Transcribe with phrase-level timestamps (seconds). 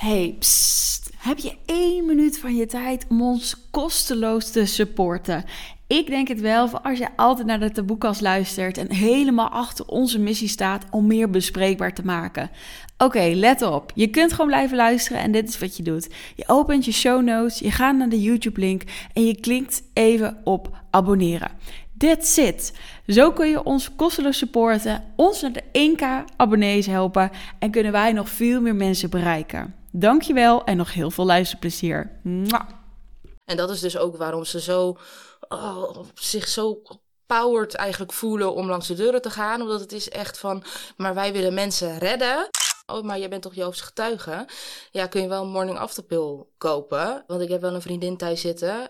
[0.00, 0.38] Hey.
[1.16, 5.44] Heb je één minuut van je tijd om ons kosteloos te supporten?
[5.86, 9.86] Ik denk het wel, voor als je altijd naar de taboekast luistert en helemaal achter
[9.86, 12.50] onze missie staat om meer bespreekbaar te maken.
[12.98, 13.92] Oké, let op.
[13.94, 16.08] Je kunt gewoon blijven luisteren en dit is wat je doet.
[16.36, 18.82] Je opent je show notes, je gaat naar de YouTube-link
[19.12, 21.50] en je klikt even op abonneren.
[21.98, 22.78] That's it.
[23.06, 28.12] Zo kun je ons kosteloos supporten, ons naar de 1k abonnees helpen en kunnen wij
[28.12, 29.79] nog veel meer mensen bereiken.
[29.92, 32.20] Dankjewel en nog heel veel luisterplezier.
[32.22, 32.68] Mwah.
[33.44, 34.96] En dat is dus ook waarom ze zo,
[35.48, 36.82] oh, zich zo
[37.26, 39.60] powered eigenlijk voelen om langs de deuren te gaan.
[39.60, 40.64] Omdat het is echt van,
[40.96, 42.48] maar wij willen mensen redden.
[42.86, 44.46] Oh, maar jij bent toch Joofs getuige?
[44.90, 47.24] Ja, kun je wel een morning after pill kopen?
[47.26, 48.88] Want ik heb wel een vriendin thuis zitten.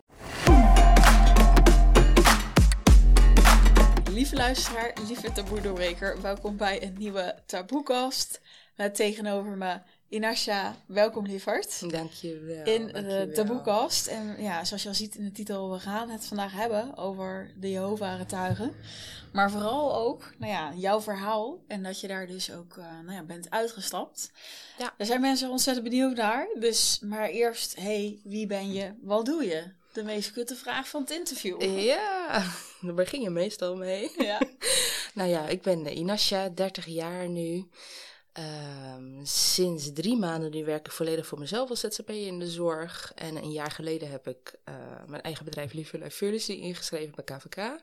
[4.10, 8.40] Lieve luisteraar, lieve taboe welkom bij een nieuwe taboekast.
[8.76, 9.80] Met tegenover me
[10.10, 11.90] Inasha, welkom lieverd.
[11.90, 12.64] Dankjewel.
[12.64, 14.06] In de taboekast.
[14.06, 17.50] En ja, zoals je al ziet in de titel, we gaan het vandaag hebben over
[17.56, 18.74] de Jehovah-getuigen.
[19.32, 21.58] Maar vooral ook, nou ja, jouw verhaal.
[21.66, 24.32] En dat je daar dus ook uh, nou ja, bent uitgestapt.
[24.78, 24.94] Ja.
[24.96, 26.48] Daar zijn mensen ontzettend benieuwd naar.
[26.58, 28.92] Dus, maar eerst, hey, wie ben je?
[29.02, 29.64] Wat doe je?
[29.92, 31.62] De meest kutte vraag van het interview.
[31.62, 32.44] Ja,
[32.80, 34.10] daar begin je meestal mee.
[34.16, 34.40] Ja.
[35.14, 37.68] nou ja, ik ben Inasha, 30 jaar nu.
[38.40, 43.12] Um, sinds drie maanden nu werk ik volledig voor mezelf als ZZP in de zorg.
[43.14, 44.74] En een jaar geleden heb ik uh,
[45.06, 47.56] mijn eigen bedrijf Life Furniture ingeschreven bij KVK.
[47.56, 47.78] Um,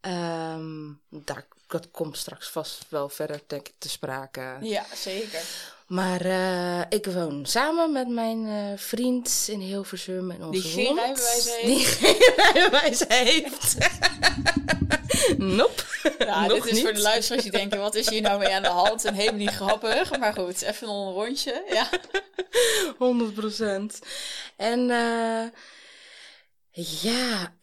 [0.00, 4.56] ehm, daar, dat komt straks vast wel verder denk ik te sprake.
[4.60, 5.42] Ja, zeker.
[5.86, 10.94] Maar uh, ik woon samen met mijn uh, vriend in Hilversum en onze Die geen
[10.94, 11.66] rijbewijs heeft.
[11.66, 13.76] Die geen rijbewijs heeft.
[15.36, 15.82] nope.
[16.18, 18.68] Ja, dit is voor de luisteraars die denken, wat is hier nou mee aan de
[18.68, 19.04] hand?
[19.04, 20.18] En helemaal niet grappig.
[20.18, 21.62] Maar goed, even een rondje.
[21.68, 21.88] Ja.
[22.98, 23.98] 100 procent.
[24.56, 25.44] En uh,
[27.02, 27.54] ja,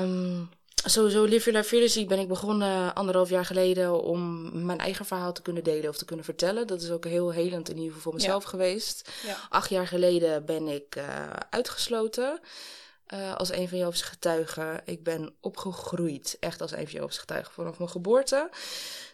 [0.00, 0.48] um,
[0.84, 5.42] sowieso Live Your Life ben ik begonnen anderhalf jaar geleden om mijn eigen verhaal te
[5.42, 6.66] kunnen delen of te kunnen vertellen.
[6.66, 9.10] Dat is ook heel helend in ieder geval voor mezelf geweest.
[9.26, 9.36] Ja.
[9.48, 11.04] Acht jaar geleden ben ik uh,
[11.50, 12.40] uitgesloten.
[13.14, 14.80] Uh, als een van Joop's getuigen.
[14.84, 18.50] Ik ben opgegroeid, echt als een van Joop's getuigen, vanaf mijn geboorte.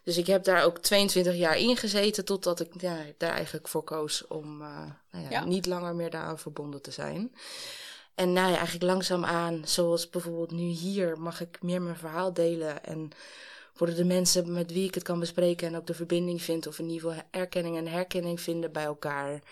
[0.03, 3.82] Dus ik heb daar ook 22 jaar in gezeten, totdat ik ja, daar eigenlijk voor
[3.82, 4.69] koos om uh,
[5.10, 5.44] nou ja, ja.
[5.44, 7.34] niet langer meer daaraan verbonden te zijn.
[8.14, 12.84] En nou ja, eigenlijk langzaamaan, zoals bijvoorbeeld nu hier, mag ik meer mijn verhaal delen.
[12.84, 13.10] En
[13.76, 16.78] worden de mensen met wie ik het kan bespreken en ook de verbinding vind, of
[16.78, 19.42] in ieder geval erkenning en herkenning vinden bij elkaar.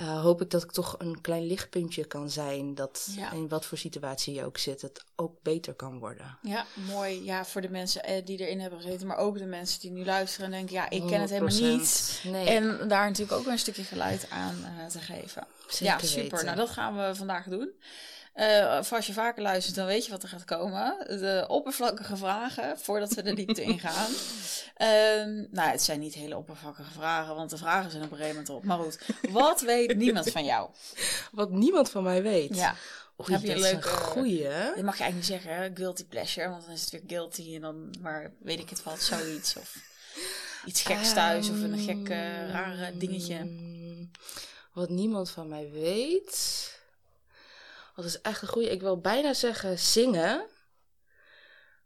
[0.00, 2.74] Uh, hoop ik dat ik toch een klein lichtpuntje kan zijn.
[2.74, 3.32] Dat ja.
[3.32, 6.38] in wat voor situatie je ook zit, het ook beter kan worden.
[6.42, 7.24] Ja, mooi.
[7.24, 10.04] Ja, voor de mensen eh, die erin hebben gezeten, maar ook de mensen die nu
[10.04, 12.20] luisteren en denken: ja, ik ken het helemaal niet.
[12.24, 12.48] Nee.
[12.48, 15.46] En daar natuurlijk ook een stukje geluid aan uh, te geven.
[15.68, 16.22] Zeker ja, super.
[16.22, 16.44] Weten.
[16.44, 17.72] Nou, dat gaan we vandaag doen.
[18.36, 20.96] Uh, als je vaker luistert, dan weet je wat er gaat komen.
[21.06, 24.10] De oppervlakkige vragen, voordat we de diepte ingaan.
[24.82, 28.36] Um, nou, het zijn niet hele oppervlakkige vragen, want de vragen zijn op een gegeven
[28.36, 28.64] moment op.
[28.64, 28.98] Maar goed,
[29.30, 30.70] wat weet niemand van jou?
[31.32, 32.56] Wat niemand van mij weet?
[32.56, 32.74] Ja.
[33.20, 34.42] Oei, heb je een leuke goeie?
[34.42, 35.70] Dat mag je eigenlijk niet zeggen, hè?
[35.74, 39.00] guilty pleasure, want dan is het weer guilty en dan, maar weet ik het wat,
[39.00, 39.76] zoiets of
[40.66, 43.50] iets geks thuis of een gek uh, rare dingetje.
[44.72, 46.74] Wat niemand van mij weet.
[47.96, 48.70] Dat is echt een goede.
[48.70, 50.46] Ik wil bijna zeggen zingen.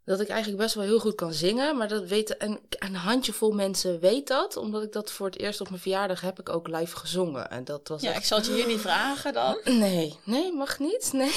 [0.05, 1.77] Dat ik eigenlijk best wel heel goed kan zingen.
[1.77, 4.57] Maar dat weten een, een handjevol mensen weet dat.
[4.57, 7.49] Omdat ik dat voor het eerst op mijn verjaardag heb ik ook live gezongen.
[7.49, 8.19] En dat was ja, echt...
[8.19, 9.59] ik zal het je hier niet vragen dan.
[9.81, 11.13] Nee, nee, mag niet.
[11.13, 11.31] Nee.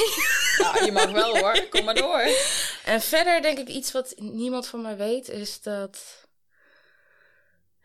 [0.58, 1.68] Nou, je mag wel hoor.
[1.68, 2.20] Kom maar door.
[2.84, 5.28] En verder denk ik iets wat niemand van mij weet.
[5.28, 5.98] Is dat...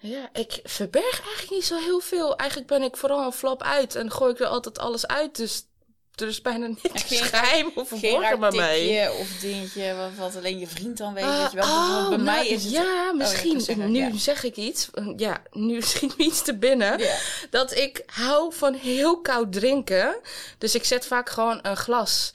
[0.01, 2.35] Ja, ik verberg eigenlijk niet zo heel veel.
[2.35, 3.95] Eigenlijk ben ik vooral een flap uit.
[3.95, 5.35] En gooi ik er altijd alles uit.
[5.35, 5.68] Dus
[6.21, 9.09] er is bijna niks geen, geheim of verborgen bij mij.
[9.09, 11.23] of dingetje wat, wat, alleen je vriend dan weet.
[11.23, 11.65] Uh, weet je wel.
[11.65, 12.71] Oh, bij nou, mij is het...
[12.71, 13.57] Ja, misschien.
[13.57, 14.17] Oh, zeggen, nu ja.
[14.17, 14.89] zeg ik iets.
[15.15, 17.01] Ja, nu schiet me iets te binnen.
[17.49, 20.15] Dat ik hou van heel koud drinken.
[20.57, 22.31] Dus ik zet vaak gewoon een glas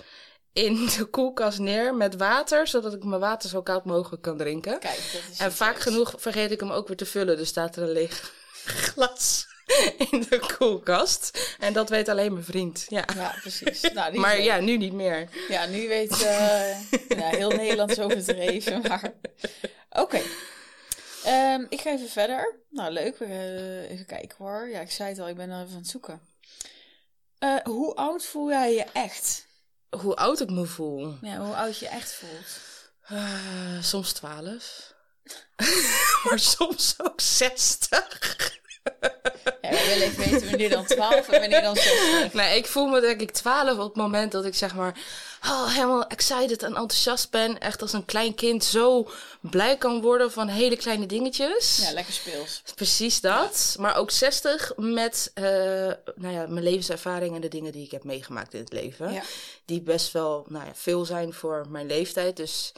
[0.53, 4.79] in de koelkast neer met water, zodat ik mijn water zo koud mogelijk kan drinken.
[4.79, 7.37] Kijk, dat is en vaak genoeg vergeet ik hem ook weer te vullen.
[7.37, 8.33] Dus staat er een leeg
[8.93, 9.47] glas
[10.11, 11.57] in de koelkast.
[11.59, 12.87] En dat weet alleen mijn vriend.
[12.89, 13.81] Ja, ja precies.
[13.81, 15.29] Nou, maar ja, nu niet meer.
[15.49, 18.83] Ja, nu weet uh, heel Nederland zo overdreven.
[18.83, 19.13] Maar
[19.91, 20.01] oké.
[20.01, 21.55] Okay.
[21.55, 22.61] Um, ik ga even verder.
[22.71, 23.19] Nou, leuk.
[23.19, 24.69] Uh, even kijken hoor.
[24.69, 26.21] Ja, ik zei het al, ik ben er even aan het zoeken.
[27.39, 29.47] Uh, hoe oud voel jij je echt?
[30.01, 31.17] Hoe oud ik me voel?
[31.21, 32.73] Ja, hoe oud je echt voelt?
[33.85, 34.95] soms twaalf.
[36.25, 38.63] maar soms ook zestig.
[39.71, 42.33] Ja, willen even weten wanneer dan 12 en wanneer dan 60.
[42.33, 44.99] Nee, ik voel me denk ik 12 op het moment dat ik zeg maar
[45.43, 47.59] oh, helemaal excited en enthousiast ben.
[47.61, 49.11] Echt als een klein kind zo
[49.41, 51.77] blij kan worden van hele kleine dingetjes.
[51.77, 52.63] Ja, lekker speels.
[52.75, 53.77] Precies dat.
[53.79, 55.45] Maar ook 60 met uh,
[56.15, 59.13] nou ja, mijn levenservaring en de dingen die ik heb meegemaakt in het leven.
[59.13, 59.23] Ja.
[59.65, 62.37] Die best wel nou ja, veel zijn voor mijn leeftijd.
[62.37, 62.73] Dus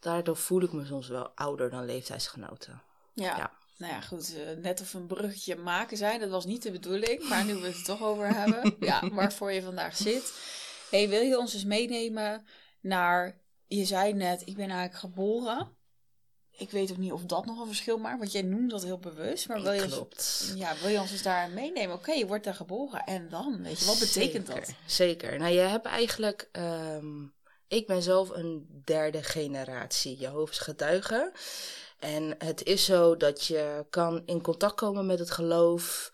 [0.00, 2.82] daardoor voel ik me soms wel ouder dan leeftijdsgenoten.
[3.12, 3.50] Ja.
[3.80, 7.28] Nou ja, goed, uh, net of een bruggetje maken zijn, dat was niet de bedoeling,
[7.28, 10.32] maar nu we het er toch over hebben, ja, waarvoor je vandaag zit.
[10.90, 12.46] Hey, wil je ons eens meenemen
[12.80, 15.76] naar, je zei net, ik ben eigenlijk geboren.
[16.50, 18.98] Ik weet ook niet of dat nog een verschil maakt, want jij noemt dat heel
[18.98, 19.48] bewust.
[19.48, 20.52] Maar wil je, Klopt.
[20.56, 21.96] Ja, wil je ons eens daar meenemen?
[21.96, 24.74] Oké, je wordt daar geboren en dan, weet je, wat betekent dat?
[24.86, 25.38] Zeker.
[25.38, 27.34] Nou, je hebt eigenlijk, um,
[27.68, 31.32] ik ben zelf een derde generatie Jehovah's getuige.
[32.00, 36.12] En het is zo dat je kan in contact komen met het geloof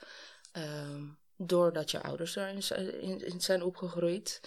[0.52, 4.40] um, doordat je ouders erin zijn opgegroeid.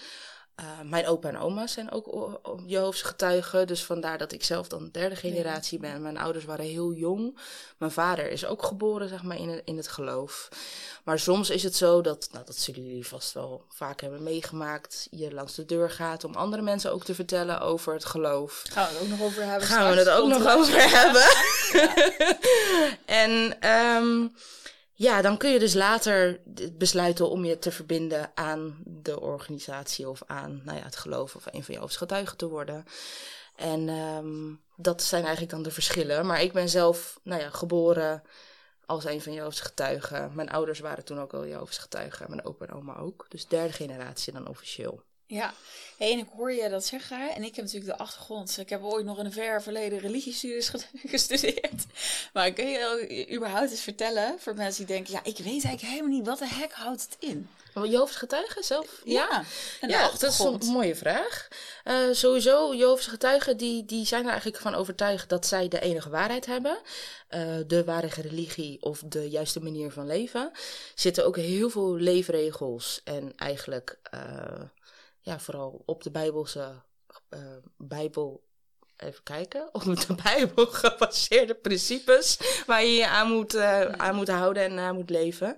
[0.60, 3.68] Uh, mijn opa en oma zijn ook Jehovah's getuigen.
[3.68, 6.02] Dus vandaar dat ik zelf dan derde generatie ben.
[6.02, 7.40] Mijn ouders waren heel jong.
[7.78, 10.50] Mijn vader is ook geboren, zeg maar, in het, in het geloof.
[11.04, 15.08] Maar soms is het zo dat, nou, dat zullen jullie vast wel vaak hebben meegemaakt.
[15.12, 18.64] Je langs de deur gaat om andere mensen ook te vertellen over het geloof.
[18.70, 19.68] Gaan we het ook nog over hebben?
[19.68, 21.28] Gaan we het ook nog over hebben?
[23.26, 24.36] en um,
[25.00, 26.40] ja, dan kun je dus later
[26.72, 31.46] besluiten om je te verbinden aan de organisatie of aan nou ja, het geloof of
[31.52, 32.86] een van je getuigen te worden.
[33.56, 36.26] En um, dat zijn eigenlijk dan de verschillen.
[36.26, 38.24] Maar ik ben zelf nou ja, geboren
[38.86, 40.32] als een van Jehovah's getuigen.
[40.36, 42.30] Mijn ouders waren toen ook al Jehovah's getuigen.
[42.30, 43.26] Mijn opa en oma ook.
[43.30, 45.04] Dus derde generatie dan officieel.
[45.32, 45.54] Ja,
[45.98, 47.36] hey, en ik hoor je dat zeggen.
[47.36, 48.58] En ik heb natuurlijk de achtergrond.
[48.58, 50.72] Ik heb ooit nog in een ver verleden religiestudies
[51.06, 51.86] gestudeerd.
[52.34, 55.14] Maar kun je überhaupt eens vertellen voor mensen die denken...
[55.14, 57.50] ja, ik weet eigenlijk helemaal niet, wat de hek houdt het in?
[57.74, 59.02] Jehovah's getuigen zelf?
[59.04, 59.44] Ja,
[59.82, 61.48] ja, dat is een mooie vraag.
[61.86, 66.10] Uh, sowieso, Jehovah's getuigen die, die zijn er eigenlijk van overtuigd dat zij de enige
[66.10, 66.78] waarheid hebben.
[67.30, 70.42] Uh, de ware religie of de juiste manier van leven.
[70.42, 70.60] Er
[70.96, 74.00] zitten ook heel veel leefregels en eigenlijk...
[74.14, 74.62] Uh,
[75.30, 76.82] ja, vooral op de Bijbelse
[77.30, 77.40] uh,
[77.78, 78.48] Bijbel.
[78.98, 79.70] Even kijken.
[79.74, 84.80] Op de Bijbel gebaseerde principes waar je je aan moet, uh, aan moet houden en
[84.80, 85.56] aan moet leven.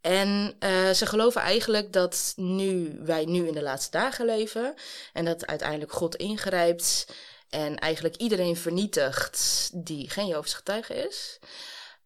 [0.00, 4.74] En uh, ze geloven eigenlijk dat nu wij nu in de laatste dagen leven
[5.12, 7.06] en dat uiteindelijk God ingrijpt
[7.48, 11.38] en eigenlijk iedereen vernietigt die geen Joodse getuige is.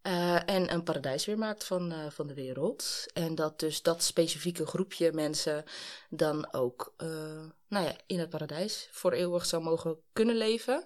[0.06, 3.06] Uh, en een paradijs weer maakt van, uh, van de wereld.
[3.12, 5.64] En dat dus dat specifieke groepje mensen
[6.10, 7.08] dan ook uh,
[7.68, 10.84] nou ja, in het paradijs voor eeuwig zou mogen kunnen leven.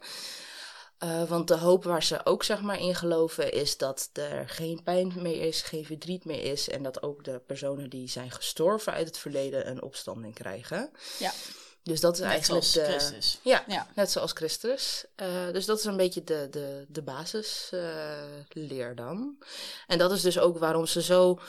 [1.28, 5.12] want de hoop waar ze ook zeg maar in geloven is dat er geen pijn
[5.16, 6.68] meer is, geen verdriet meer is.
[6.68, 10.90] En dat ook de personen die zijn gestorven uit het verleden een opstanding krijgen.
[11.18, 11.32] Ja.
[11.82, 13.38] Dus dat is net eigenlijk zoals de, Christus.
[13.42, 15.04] Ja, ja, net zoals Christus.
[15.16, 19.36] Uh, dus dat is een beetje de, de, de basisleer uh, dan.
[19.86, 21.40] En dat is dus ook waarom ze zo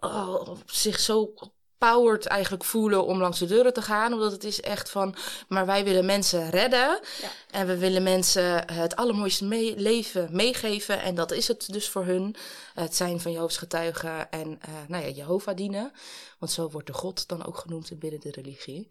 [0.00, 1.34] oh, zich zo
[1.78, 4.12] powered eigenlijk voelen om langs de deuren te gaan.
[4.12, 5.14] Omdat het is echt van,
[5.48, 7.00] maar wij willen mensen redden.
[7.20, 7.30] Ja.
[7.50, 11.02] En we willen mensen het allermooiste mee leven meegeven.
[11.02, 12.36] En dat is het dus voor hun.
[12.74, 15.92] Het zijn van Jehovah's getuigen en uh, nou ja, Jehovah dienen.
[16.38, 18.88] Want zo wordt de God dan ook genoemd binnen de religie.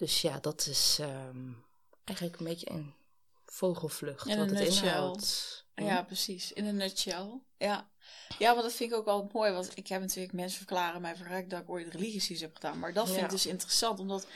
[0.00, 1.64] Dus ja, dat is um,
[2.04, 2.94] eigenlijk een beetje een
[3.46, 4.88] vogelvlucht in wat het nutshell.
[4.88, 5.64] inhoudt.
[5.74, 6.52] Ja, precies.
[6.52, 7.40] In een nutshell.
[7.58, 7.90] Ja.
[8.38, 9.52] ja, want dat vind ik ook wel mooi.
[9.52, 12.78] Want ik heb natuurlijk mensen verklaren mij verrekt dat ik ooit religies heb gedaan.
[12.78, 13.24] Maar dat vind ja.
[13.24, 14.26] ik dus interessant, omdat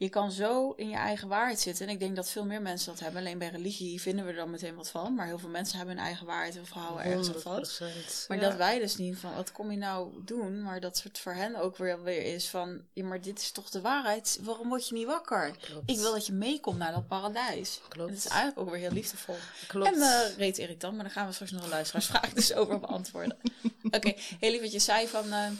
[0.00, 1.86] je kan zo in je eigen waarheid zitten.
[1.86, 3.20] En ik denk dat veel meer mensen dat hebben.
[3.20, 5.14] Alleen bij religie vinden we er dan meteen wat van.
[5.14, 7.80] Maar heel veel mensen hebben hun eigen waarheid en verhouden ergens aan vast.
[8.28, 8.48] Maar ja.
[8.48, 10.62] dat wij dus niet van, wat kom je nou doen?
[10.62, 13.70] Maar dat het voor hen ook weer, weer is van, ja, maar dit is toch
[13.70, 14.38] de waarheid?
[14.42, 15.56] Waarom word je niet wakker?
[15.60, 15.90] Klopt.
[15.90, 17.80] Ik wil dat je meekomt naar dat paradijs.
[17.88, 18.08] Klopt.
[18.08, 19.36] En dat is eigenlijk ook weer heel liefdevol.
[19.66, 19.86] Klopt.
[19.86, 22.80] En uh, reed Erik dan, maar daar gaan we straks nog een luisteraarsvraag dus over
[22.80, 23.36] beantwoorden.
[23.82, 24.18] Oké, okay.
[24.40, 25.50] heel lief wat je zei van, uh,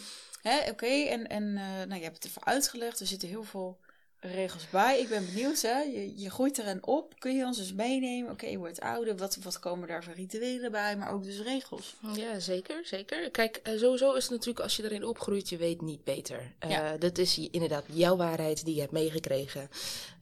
[0.43, 3.01] oké, okay, en, en uh, nou, je hebt het even uitgelegd.
[3.01, 3.79] Er zitten heel veel
[4.21, 5.01] regels bij.
[5.01, 5.79] Ik ben benieuwd, hè?
[5.81, 7.15] Je, je groeit erin op.
[7.19, 8.25] Kun je ons eens meenemen?
[8.25, 9.17] Oké, okay, je wordt ouder.
[9.17, 10.97] Wat, wat komen daar voor rituelen bij?
[10.97, 11.95] Maar ook dus regels.
[12.15, 13.31] Ja, zeker, zeker.
[13.31, 16.53] Kijk, sowieso is het natuurlijk als je erin opgroeit, je weet niet beter.
[16.69, 16.93] Ja.
[16.93, 19.71] Uh, dat is inderdaad jouw waarheid die je hebt meegekregen.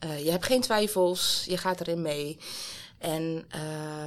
[0.04, 2.38] Uh, je hebt geen twijfels, je gaat erin mee.
[2.98, 3.46] En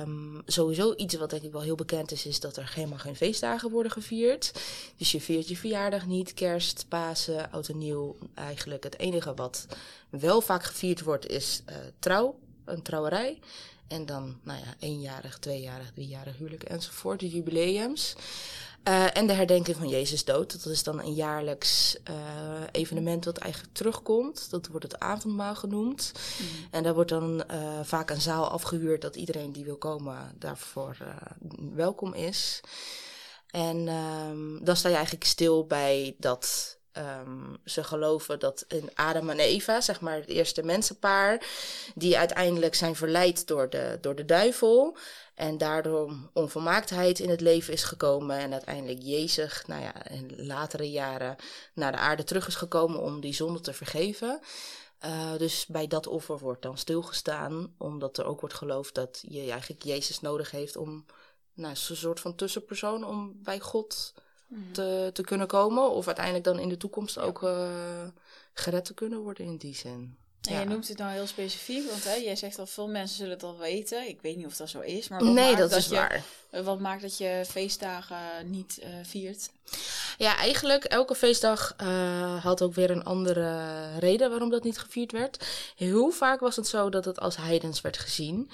[0.02, 3.16] um, sowieso iets wat denk ik wel heel bekend is, is dat er helemaal geen
[3.16, 4.52] feestdagen worden gevierd.
[4.98, 8.18] Dus je viert je verjaardag niet, kerst, Pasen, oud en nieuw.
[8.34, 9.66] Eigenlijk het enige wat
[10.10, 13.40] wel vaak gevierd wordt is uh, trouw, een trouwerij.
[13.88, 18.16] En dan, nou ja, eenjarig, tweejarig, driejarig huwelijk enzovoort, de jubileums.
[18.88, 20.64] Uh, en de herdenking van Jezus dood.
[20.64, 22.16] Dat is dan een jaarlijks uh,
[22.72, 24.50] evenement dat eigenlijk terugkomt.
[24.50, 26.12] Dat wordt het avondmaal genoemd.
[26.40, 26.48] Mm.
[26.72, 30.98] En daar wordt dan uh, vaak een zaal afgehuurd dat iedereen die wil komen daarvoor
[31.74, 32.62] welkom is.
[33.48, 39.30] En um, dan sta je eigenlijk stil bij dat Um, ze geloven dat in Adam
[39.30, 41.46] en Eva, zeg maar het eerste mensenpaar,
[41.96, 44.98] die uiteindelijk zijn verleid door de, door de duivel.
[45.42, 48.38] En daardoor onvolmaaktheid in het leven is gekomen.
[48.38, 51.36] En uiteindelijk Jezus, nou ja, in latere jaren
[51.74, 54.40] naar de aarde terug is gekomen om die zonde te vergeven.
[55.06, 59.52] Uh, dus bij dat offer wordt dan stilgestaan, omdat er ook wordt geloofd dat je
[59.52, 61.06] eigenlijk Jezus nodig heeft om,
[61.54, 64.14] nou, een soort van tussenpersoon om bij God
[64.52, 64.72] Mhm.
[64.72, 65.90] te, te kunnen komen.
[65.92, 68.08] Of uiteindelijk dan in de toekomst ook uh,
[68.54, 70.18] gered te kunnen worden in die zin.
[70.48, 70.60] En ja.
[70.60, 73.44] je noemt het nou heel specifiek, want hè, jij zegt al veel mensen zullen het
[73.44, 74.08] al weten.
[74.08, 76.24] Ik weet niet of dat zo is, maar wat nee, dat, is waar.
[76.50, 79.50] Wat maakt dat je feestdagen niet uh, viert?
[80.18, 85.12] Ja, eigenlijk elke feestdag uh, had ook weer een andere reden waarom dat niet gevierd
[85.12, 85.46] werd.
[85.76, 88.50] Heel vaak was het zo dat het als heidens werd gezien.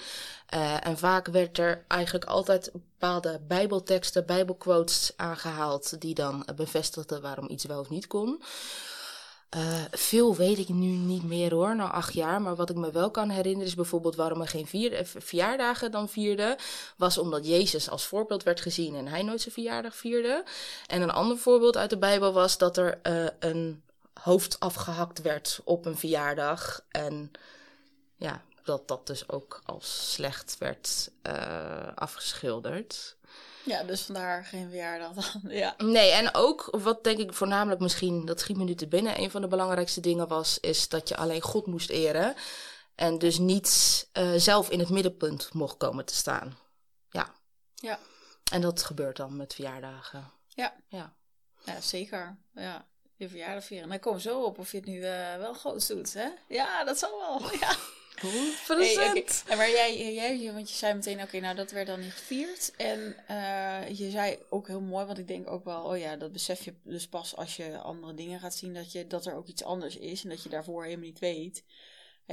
[0.54, 7.48] Uh, en vaak werd er eigenlijk altijd bepaalde bijbelteksten, bijbelquotes aangehaald die dan bevestigden waarom
[7.50, 8.42] iets wel of niet kon.
[9.56, 12.42] Uh, veel weet ik nu niet meer hoor, na acht jaar.
[12.42, 15.90] Maar wat ik me wel kan herinneren is bijvoorbeeld waarom er geen vier, eh, verjaardagen
[15.90, 16.56] dan vierden.
[16.96, 20.44] Was omdat Jezus als voorbeeld werd gezien en hij nooit zijn verjaardag vierde.
[20.86, 23.82] En een ander voorbeeld uit de Bijbel was dat er uh, een
[24.22, 26.84] hoofd afgehakt werd op een verjaardag.
[26.88, 27.30] En
[28.16, 31.10] ja, dat dat dus ook als slecht werd
[31.94, 33.16] afgeschilderd.
[33.68, 35.50] Ja, dus vandaar geen verjaardag dan.
[35.50, 35.74] Ja.
[35.78, 39.30] Nee, en ook wat denk ik voornamelijk misschien, dat schiet me nu te binnen, een
[39.30, 42.34] van de belangrijkste dingen was, is dat je alleen God moest eren.
[42.94, 46.58] En dus niet uh, zelf in het middenpunt mocht komen te staan.
[47.10, 47.34] Ja.
[47.74, 47.98] Ja.
[48.52, 50.30] En dat gebeurt dan met verjaardagen.
[50.46, 50.74] Ja.
[50.88, 51.14] Ja,
[51.64, 52.38] ja zeker.
[52.54, 52.86] Ja.
[53.16, 53.92] Je verjaardag vieren.
[53.92, 56.28] En kom zo op of je het nu uh, wel groot doet, hè?
[56.48, 57.50] Ja, dat zal wel.
[57.60, 57.76] Ja.
[58.20, 58.24] 100%.
[58.66, 62.12] Hey, En maar jij, jij, want je zei meteen, oké, nou dat werd dan niet
[62.12, 62.72] gevierd.
[62.76, 66.32] En uh, je zei ook heel mooi, want ik denk ook wel, oh ja, dat
[66.32, 69.46] besef je dus pas als je andere dingen gaat zien, dat, je, dat er ook
[69.46, 71.64] iets anders is en dat je daarvoor helemaal niet weet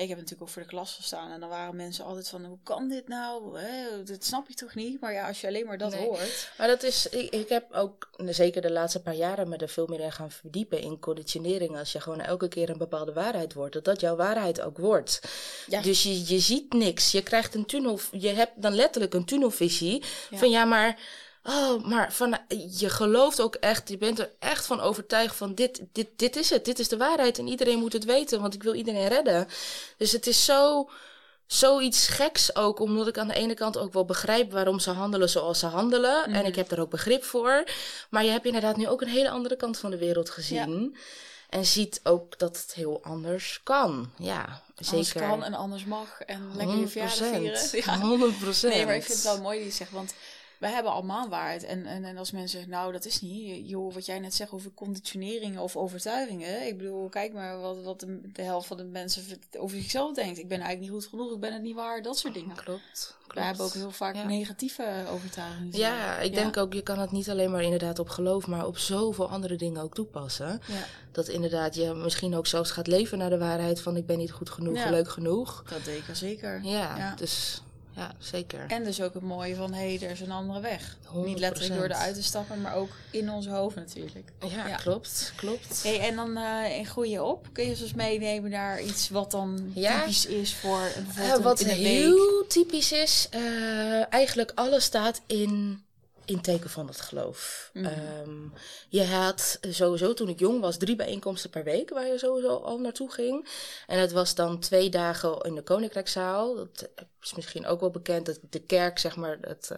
[0.02, 2.58] ik heb natuurlijk ook voor de klas gestaan en dan waren mensen altijd van, hoe
[2.64, 3.60] kan dit nou?
[3.60, 4.04] Hè?
[4.04, 5.02] Dat snap je toch niet?
[5.02, 6.52] Maar ja, als je alleen maar dat hoort.
[6.58, 9.88] Maar dat is, ik, ik heb ook zeker de laatste paar jaren me er veel
[9.88, 11.78] meer in gaan verdiepen in conditionering.
[11.78, 15.22] Als je gewoon elke keer een bepaalde waarheid wordt, dat dat jouw waarheid ook wordt.
[15.68, 15.82] Ja.
[15.82, 17.12] Dus je, je ziet niks.
[17.12, 21.00] Je krijgt een tunnel, je hebt dan letterlijk een tunnelvisie van ja, maar
[21.48, 22.38] Oh, maar van,
[22.78, 26.50] je gelooft ook echt, je bent er echt van overtuigd van dit, dit, dit is
[26.50, 29.48] het, dit is de waarheid en iedereen moet het weten, want ik wil iedereen redden.
[29.98, 30.90] Dus het is zo,
[31.48, 35.30] zoiets geks ook, omdat ik aan de ene kant ook wel begrijp waarom ze handelen
[35.30, 36.24] zoals ze handelen.
[36.24, 36.46] En mhm.
[36.46, 37.64] ik heb er ook begrip voor.
[38.10, 40.98] Maar je hebt inderdaad nu ook een hele andere kant van de wereld gezien.
[41.50, 44.12] En ziet ook dat het heel anders kan.
[44.18, 44.94] Ja, zeker.
[44.94, 46.22] Anders kan en anders mag.
[46.22, 47.70] En lekker je verjaardag vieren.
[47.72, 48.00] Ja.
[48.56, 48.62] 100%.
[48.62, 50.14] Nee, maar ik vind het wel mooi die zegt, want
[50.60, 51.64] we hebben allemaal waarheid.
[51.64, 54.52] En, en, en als mensen zeggen, nou, dat is niet, joh, wat jij net zegt
[54.52, 56.68] over conditioneringen of overtuigingen.
[56.68, 59.24] Ik bedoel, kijk maar wat, wat de, de helft van de mensen
[59.58, 60.38] over zichzelf denkt.
[60.38, 62.56] Ik ben eigenlijk niet goed genoeg, ik ben het niet waar, dat soort dingen.
[62.56, 63.18] Klopt.
[63.28, 65.78] We hebben ook heel vaak negatieve overtuigingen.
[65.78, 68.78] Ja, ik denk ook, je kan het niet alleen maar inderdaad op geloof, maar op
[68.78, 70.62] zoveel andere dingen ook toepassen.
[70.68, 70.86] Ja.
[71.12, 74.32] Dat inderdaad je misschien ook zelfs gaat leven naar de waarheid van ik ben niet
[74.32, 75.64] goed genoeg, leuk genoeg.
[75.70, 76.64] Dat denk ik zeker.
[76.64, 77.62] Ja, dus
[77.96, 78.66] ja, zeker.
[78.68, 80.98] En dus ook het mooie van, hé, hey, er is een andere weg.
[81.14, 84.32] Niet letterlijk door de uit te stappen, maar ook in ons hoofd natuurlijk.
[84.48, 85.84] Ja, klopt, klopt.
[85.84, 89.72] Hey, en dan uh, in groeien op, kun je dus meenemen naar iets wat dan
[89.74, 95.85] typisch is voor bijvoorbeeld uh, Wat heel typisch is, uh, eigenlijk alles staat in
[96.26, 97.70] in teken van het geloof.
[97.74, 98.54] Mm um,
[98.90, 102.80] je had sowieso toen ik jong was drie bijeenkomsten per week waar je sowieso al
[102.80, 103.48] naartoe ging.
[103.88, 106.56] En het was dan twee dagen in de Koninkrijkzaal.
[106.56, 106.90] Dat
[107.22, 108.26] is misschien ook wel bekend.
[108.26, 109.78] Dat de kerk, zeg maar, het uh,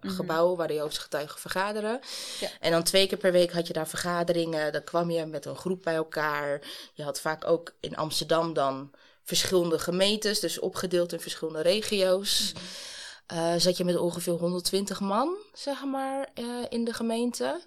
[0.00, 2.00] mm gebouw waar de Joodse getuigen vergaderen.
[2.40, 2.48] Ja.
[2.60, 4.72] En dan twee keer per week had je daar vergaderingen.
[4.72, 6.60] Dan kwam je met een groep bij elkaar.
[6.92, 8.90] Je had vaak ook in Amsterdam dan
[9.24, 12.52] verschillende gemeentes, dus opgedeeld in verschillende regio's.
[12.54, 12.60] Mm
[13.32, 17.62] uh, zat je met ongeveer 120 man, zeg maar, uh, in de gemeente.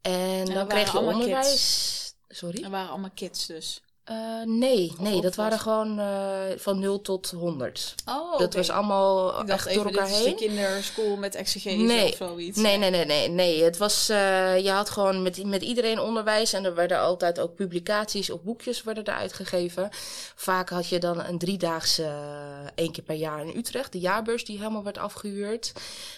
[0.00, 1.46] En, dan kreeg je onderwijs.
[1.46, 2.14] Kids.
[2.28, 2.62] Sorry?
[2.64, 3.82] Er waren allemaal kids dus.
[4.10, 7.94] Uh, nee, nee dat waren gewoon uh, van 0 tot 100.
[8.08, 10.36] Oh, Dat was allemaal ik dacht echt door even, elkaar dit is heen.
[10.36, 12.08] de kinderschool met exegese Nee.
[12.10, 12.58] of zoiets.
[12.58, 13.62] Nee, nee, nee, nee, nee.
[13.62, 17.54] Het was, uh, je had gewoon met, met iedereen onderwijs en er werden altijd ook
[17.54, 19.88] publicaties of boekjes werden er uitgegeven.
[20.34, 22.10] Vaak had je dan een driedaagse
[22.74, 25.72] één keer per jaar in Utrecht, de jaarbeurs die helemaal werd afgehuurd.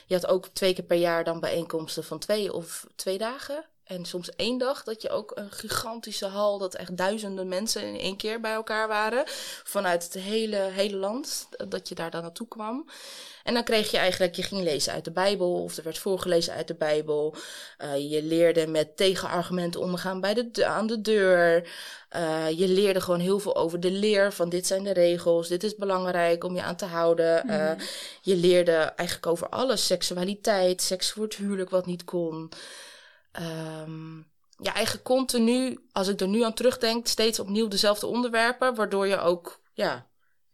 [0.06, 3.64] Je had ook twee keer per jaar dan bijeenkomsten van twee of twee dagen.
[3.92, 7.98] En soms één dag dat je ook een gigantische hal, dat echt duizenden mensen in
[7.98, 9.22] één keer bij elkaar waren.
[9.64, 12.88] Vanuit het hele, hele land, dat je daar dan naartoe kwam.
[13.42, 16.54] En dan kreeg je eigenlijk, je ging lezen uit de Bijbel, of er werd voorgelezen
[16.54, 17.34] uit de Bijbel.
[17.78, 21.68] Uh, je leerde met tegenargumenten omgaan bij de, aan de deur.
[22.16, 25.64] Uh, je leerde gewoon heel veel over de leer van dit zijn de regels, dit
[25.64, 27.42] is belangrijk om je aan te houden.
[27.46, 27.50] Mm.
[27.50, 27.70] Uh,
[28.22, 32.50] je leerde eigenlijk over alles, seksualiteit, seks voor het huwelijk wat niet kon.
[33.40, 39.06] Um, ja, eigenlijk continu, als ik er nu aan terugdenk, steeds opnieuw dezelfde onderwerpen, waardoor
[39.06, 40.06] je ook, ja,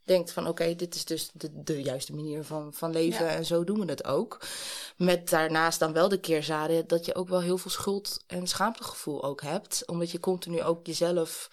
[0.04, 3.30] denkt van oké, okay, dit is dus de, de juiste manier van, van leven ja.
[3.30, 4.40] en zo doen we het ook.
[4.97, 9.25] Met daarnaast dan wel de keerzijde dat je ook wel heel veel schuld- en schaamtegevoel
[9.25, 11.50] ook hebt, omdat je continu ook jezelf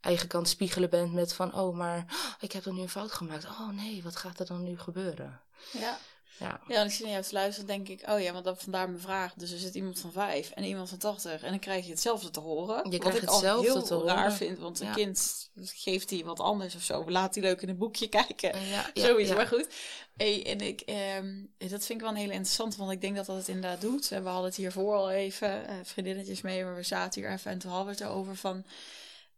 [0.00, 2.04] eigenlijk aan het spiegelen bent met van oh, maar
[2.40, 3.44] ik heb dan nu een fout gemaakt.
[3.44, 5.40] Oh nee, wat gaat er dan nu gebeuren?
[5.72, 5.98] Ja.
[6.38, 6.60] Ja.
[6.68, 9.00] Ja, als je naar jou te luisteren, denk ik, oh ja, want dan vandaar mijn
[9.00, 9.34] vraag.
[9.34, 12.30] Dus er zit iemand van vijf en iemand van 80 en dan krijg je hetzelfde
[12.30, 12.90] te horen.
[12.90, 14.14] Je wat ik al heel te horen.
[14.14, 17.10] raar vind, want een kind geeft hij wat anders of zo.
[17.10, 18.60] Laat hij leuk in een boekje kijken.
[18.60, 19.34] Ja, ja, Zoiets, ja.
[19.34, 19.68] maar goed.
[20.16, 23.26] Hey, en ik, ehm, dat vind ik wel een hele interessant, want ik denk dat
[23.26, 24.12] dat het inderdaad doet.
[24.12, 27.50] En we hadden het hiervoor al even, eh, vriendinnetjes mee, maar we zaten hier even
[27.50, 28.64] en toen hadden we het erover van...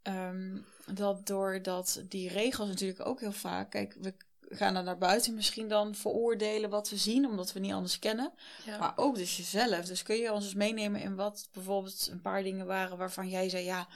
[0.03, 3.71] ehm, dat doordat die regels natuurlijk ook heel vaak...
[3.71, 4.15] Kijk, we
[4.57, 8.33] gaan er naar buiten misschien dan veroordelen wat we zien, omdat we niet anders kennen.
[8.65, 8.79] Ja.
[8.79, 9.85] Maar ook dus jezelf.
[9.85, 13.49] Dus kun je ons eens meenemen in wat bijvoorbeeld een paar dingen waren waarvan jij
[13.49, 13.89] zei, ja,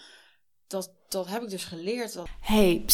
[0.68, 2.14] dat, dat heb ik dus geleerd.
[2.14, 2.26] Dat...
[2.40, 2.84] Hey.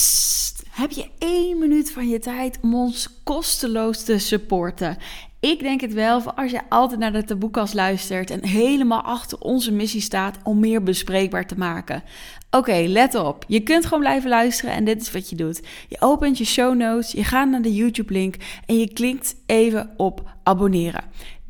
[0.70, 4.96] Heb je één minuut van je tijd om ons kosteloos te supporten?
[5.40, 9.72] Ik denk het wel, als je altijd naar de taboekast luistert en helemaal achter onze
[9.72, 12.02] missie staat om meer bespreekbaar te maken.
[12.50, 13.44] Oké, let op.
[13.48, 15.62] Je kunt gewoon blijven luisteren en dit is wat je doet.
[15.88, 20.30] Je opent je show notes, je gaat naar de YouTube-link en je klikt even op
[20.42, 21.04] abonneren.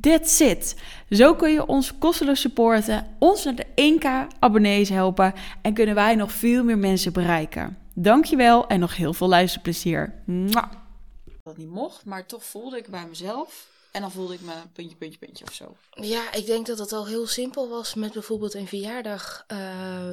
[0.04, 0.76] That's it.
[1.10, 5.32] Zo kun je ons kosteloos supporten, ons naar de 1k abonnees helpen
[5.62, 7.78] en kunnen wij nog veel meer mensen bereiken.
[7.94, 10.14] Dankjewel en nog heel veel luisterplezier.
[11.42, 13.68] Dat niet mocht, maar toch voelde ik bij mezelf.
[13.94, 15.76] En dan voelde ik me puntje, puntje, puntje of zo.
[15.90, 19.58] Ja, ik denk dat het al heel simpel was met bijvoorbeeld een verjaardag uh,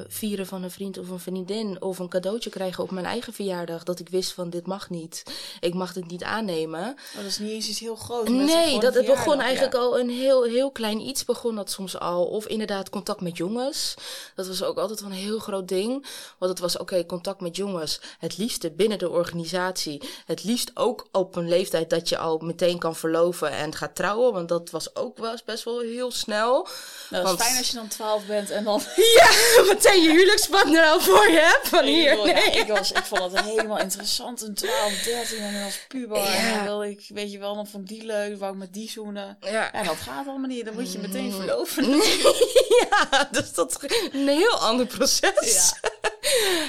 [0.08, 1.82] vieren van een vriend of een vriendin.
[1.82, 3.82] Of een cadeautje krijgen op mijn eigen verjaardag.
[3.82, 5.22] Dat ik wist van dit mag niet.
[5.60, 6.80] Ik mag dit niet aannemen.
[6.80, 8.30] Maar dat is niet eens iets heel groots.
[8.30, 9.80] Nee, dat, het begon eigenlijk ja.
[9.80, 12.24] al een heel, heel klein iets begon dat soms al.
[12.24, 13.94] Of inderdaad contact met jongens.
[14.34, 16.06] Dat was ook altijd wel een heel groot ding.
[16.38, 18.00] Want het was oké, okay, contact met jongens.
[18.18, 20.02] Het liefste binnen de organisatie.
[20.26, 24.32] Het liefst ook op een leeftijd dat je al meteen kan verloven en gaat trouwen.
[24.32, 26.62] Want dat was ook wel best wel heel snel.
[26.62, 26.68] Nou,
[27.10, 27.40] dat want...
[27.40, 28.82] is fijn als je dan 12 bent en dan.
[29.16, 29.28] Ja,
[29.66, 31.68] meteen je huwelijkspartner al voor je hebt.
[31.68, 32.16] Van Nee, hier.
[32.16, 32.44] ja, Nee.
[32.44, 34.42] ik, was, ik vond het helemaal interessant.
[34.42, 36.18] Een 12, 13 en als puber.
[36.18, 36.34] Ja.
[36.34, 38.38] En dan wilde ik, weet je wel, dan vond ik die leuk.
[38.38, 39.36] Wou ik met die zoenen.
[39.40, 39.72] Ja.
[39.72, 40.64] En dat gaat allemaal niet.
[40.64, 41.88] Dan moet je meteen verloven.
[42.80, 45.72] ja, dus dat is een heel ander proces.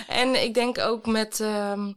[0.07, 1.91] en ik denk ook met, ehm,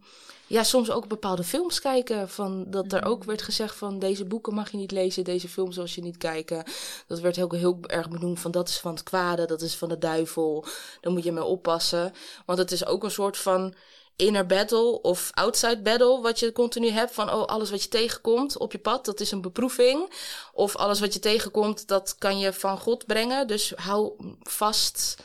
[0.46, 2.28] ja, soms ook bepaalde films kijken.
[2.28, 5.78] Van, dat er ook werd gezegd van deze boeken mag je niet lezen, deze films
[5.78, 6.64] als je niet kijken.
[7.06, 9.88] Dat werd heel, heel erg benoemd van dat is van het kwade, dat is van
[9.88, 10.64] de duivel.
[11.00, 12.12] Daar moet je mee oppassen.
[12.46, 13.74] Want het is ook een soort van
[14.16, 18.58] inner battle of outside battle wat je continu hebt van oh alles wat je tegenkomt
[18.58, 20.10] op je pad dat is een beproeving
[20.52, 25.16] of alles wat je tegenkomt dat kan je van God brengen dus hou vast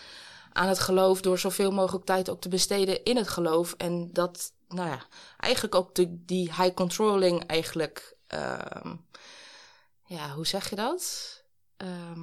[0.53, 4.51] aan het geloof door zoveel mogelijk tijd ook te besteden in het geloof en dat
[4.73, 5.05] nou ja
[5.37, 8.95] eigenlijk ook de, die high controlling eigenlijk ehm,
[10.05, 11.39] ja hoe zeg je dat
[11.77, 12.21] Ehm,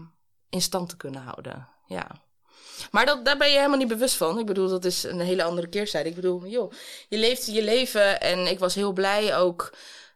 [0.51, 2.07] in stand te kunnen houden ja
[2.91, 4.39] maar dat, daar ben je helemaal niet bewust van.
[4.39, 6.09] Ik bedoel, dat is een hele andere keerzijde.
[6.09, 6.73] Ik bedoel, joh,
[7.09, 8.21] je leeft je leven.
[8.21, 9.73] En ik was heel blij ook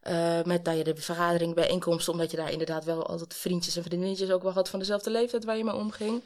[0.08, 2.12] uh, met nou ja, de vergadering, bijeenkomsten.
[2.12, 5.44] Omdat je daar inderdaad wel altijd vriendjes en vriendinnetjes ook wel had van dezelfde leeftijd
[5.44, 6.24] waar je mee omging.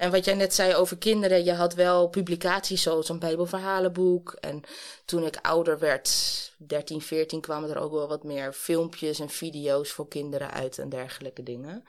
[0.00, 4.32] En wat jij net zei over kinderen, je had wel publicaties zoals een Bijbelverhalenboek.
[4.32, 4.62] En
[5.04, 6.08] toen ik ouder werd,
[6.56, 10.88] 13, 14, kwamen er ook wel wat meer filmpjes en video's voor kinderen uit en
[10.88, 11.84] dergelijke dingen.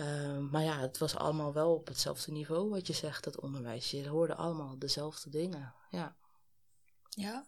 [0.00, 3.90] Uh, maar ja, het was allemaal wel op hetzelfde niveau wat je zegt, dat onderwijs.
[3.90, 6.16] Je hoorde allemaal dezelfde dingen, ja.
[7.08, 7.46] Ja.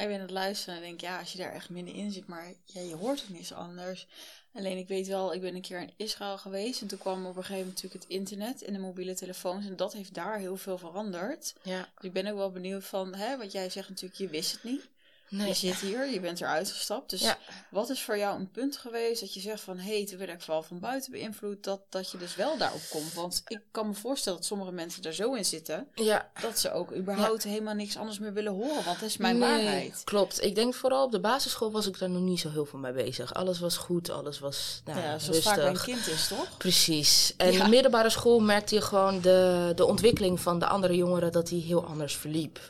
[0.00, 2.52] Ik ben het luisteren en denk, ja, als je daar echt minder in zit, maar
[2.64, 4.06] ja, je hoort het niet anders.
[4.52, 7.36] Alleen ik weet wel, ik ben een keer in Israël geweest en toen kwam op
[7.36, 10.56] een gegeven moment natuurlijk het internet en de mobiele telefoons en dat heeft daar heel
[10.56, 11.54] veel veranderd.
[11.62, 11.88] Ja.
[11.94, 14.64] Dus ik ben ook wel benieuwd van, hè, wat jij zegt natuurlijk, je wist het
[14.64, 14.88] niet.
[15.30, 15.48] Nee.
[15.48, 17.10] Je zit hier, je bent eruit gestapt.
[17.10, 17.34] Dus
[17.70, 19.78] wat is voor jou een punt geweest dat je zegt van...
[19.78, 21.64] hé, hey, toen werd ik vooral van buiten beïnvloed...
[21.64, 23.12] Dat, dat je dus wel daarop komt?
[23.14, 25.88] Want ik kan me voorstellen dat sommige mensen er zo in zitten...
[25.94, 26.30] Ja.
[26.40, 28.84] dat ze ook überhaupt helemaal niks anders meer willen horen.
[28.84, 30.02] Want dat is mijn waarheid.
[30.04, 30.44] Klopt.
[30.44, 32.92] Ik denk vooral op de basisschool was ik daar nog niet zo heel veel mee
[32.92, 33.34] bezig.
[33.34, 36.56] Alles was goed, alles was nou, Ja, zoals vaak een kind is, toch?
[36.56, 37.34] Precies.
[37.36, 41.32] En in de middelbare school merkte je gewoon de, de ontwikkeling van de andere jongeren...
[41.32, 42.60] dat die heel anders verliep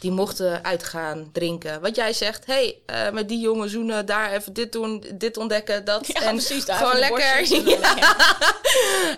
[0.00, 1.80] die mochten uitgaan, drinken.
[1.80, 5.84] Wat jij zegt, hey, uh, met die jongen zoenen, daar even dit doen, dit ontdekken,
[5.84, 6.06] dat.
[6.06, 7.38] Ja, en precies, gewoon lekker.
[7.70, 8.06] Ja.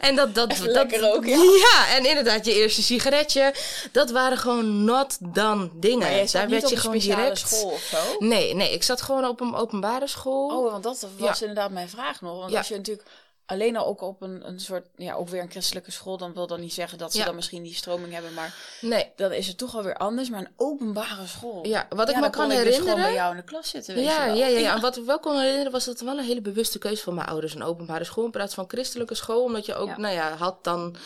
[0.01, 1.37] en dat, dat, dat lekker ook, ja.
[1.37, 1.97] ja.
[1.97, 3.55] en inderdaad, je eerste sigaretje.
[3.93, 6.11] Dat waren gewoon not done dingen.
[6.11, 7.39] Maar daar werd je gewoon direct.
[7.39, 7.97] school of zo?
[8.19, 10.49] Nee, nee, ik zat gewoon op een openbare school.
[10.49, 12.39] Oh, want dat was inderdaad mijn vraag nog.
[12.39, 13.09] Want als je natuurlijk
[13.53, 16.47] alleen al ook op een, een soort, ja, ook weer een christelijke school, dan wil
[16.47, 19.13] dat niet zeggen dat ze dan misschien die stroming hebben, maar nee.
[19.17, 20.31] dan is het toch alweer anders.
[20.31, 21.67] Maar een openbare school.
[21.67, 22.97] Ja, wat ik me kan dus herinneren.
[22.97, 23.95] bij jou in de klas zitten.
[23.95, 24.39] Weet ja, je wel.
[24.39, 24.75] ja, ja, ja.
[24.75, 27.15] En wat ik wel kon herinneren was dat het wel een hele bewuste keuze van
[27.15, 30.37] mijn ouders, een openbare school in plaats van christelijke school, omdat je ook, nou ja,
[30.37, 30.97] had dan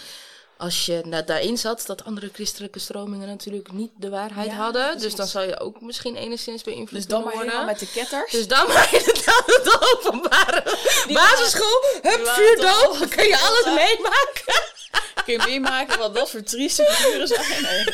[0.58, 4.98] als je nou, daarin zat, dat andere christelijke stromingen natuurlijk niet de waarheid hadden.
[4.98, 7.46] Dus dan zou je ook misschien enigszins beïnvloed dus dan worden.
[7.46, 8.32] maar met de ketters.
[8.32, 9.60] Dus dan maar inderdaad
[11.20, 11.82] basisschool.
[12.02, 12.98] Hup, vuur dood.
[12.98, 14.54] Dan kun je alles meemaken.
[15.24, 17.62] kun je meemaken wat dat voor trieste figuren zijn.
[17.62, 17.84] Nee.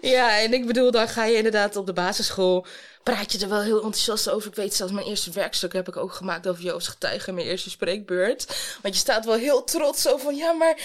[0.00, 2.66] Ja, en ik bedoel, dan ga je inderdaad op de basisschool
[3.14, 4.48] praat je er wel heel enthousiast over.
[4.48, 7.70] Ik weet zelfs mijn eerste werkstuk heb ik ook gemaakt over Joost Getuigen, mijn eerste
[7.70, 8.46] spreekbeurt.
[8.82, 10.76] Want je staat wel heel trots zo van, ja, maar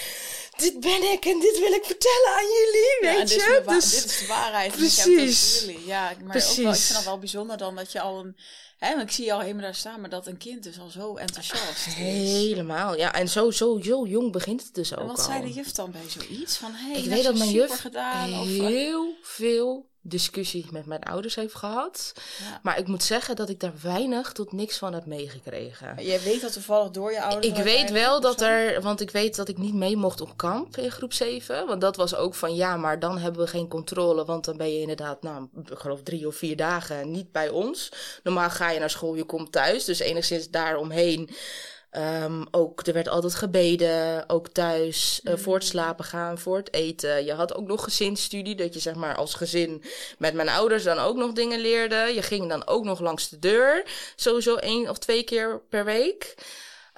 [0.56, 3.62] dit ben ik en dit wil ik vertellen aan jullie, weet ja, je.
[3.66, 4.72] Dus, dit is de waarheid.
[4.72, 5.60] Precies.
[5.60, 5.86] jullie.
[5.86, 6.58] Ja, maar Precies.
[6.58, 8.36] ook wel, ik vind het wel bijzonder dan dat je al een...
[8.78, 11.86] Hè, ik zie al helemaal daar staan, maar dat een kind dus al zo enthousiast
[11.86, 11.94] is.
[11.94, 13.14] Helemaal, ja.
[13.14, 15.90] En zo, zo, zo jong begint het dus ook En wat zei de juf dan
[15.90, 16.56] bij zoiets?
[16.56, 21.54] Van, hey, ik weet dat mijn juf gedaan, heel veel discussie met mijn ouders heeft
[21.54, 22.12] gehad.
[22.62, 26.04] Maar ik moet zeggen dat ik daar weinig tot niks van heb meegekregen.
[26.04, 27.46] Jij weet dat toevallig door je ouders?
[27.46, 30.76] Ik weet wel dat er, want ik weet dat ik niet mee mocht op kamp
[30.76, 31.66] in groep 7.
[31.66, 34.24] Want dat was ook van ja, maar dan hebben we geen controle.
[34.24, 37.92] Want dan ben je inderdaad, nou, ik geloof drie of vier dagen niet bij ons.
[38.22, 39.84] Normaal ga je naar school, je komt thuis.
[39.84, 41.30] Dus enigszins daaromheen
[41.96, 46.72] Um, ook, er werd altijd gebeden, ook thuis, uh, voor het slapen gaan, voor het
[46.72, 47.24] eten.
[47.24, 49.82] Je had ook nog gezinsstudie, dat je zeg maar als gezin
[50.18, 52.12] met mijn ouders dan ook nog dingen leerde.
[52.14, 53.84] Je ging dan ook nog langs de deur,
[54.16, 56.34] sowieso één of twee keer per week.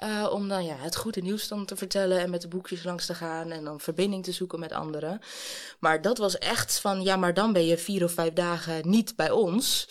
[0.03, 3.05] Uh, om dan ja, het goede nieuws dan te vertellen en met de boekjes langs
[3.05, 5.21] te gaan en dan verbinding te zoeken met anderen.
[5.79, 9.15] Maar dat was echt van, ja, maar dan ben je vier of vijf dagen niet
[9.15, 9.87] bij ons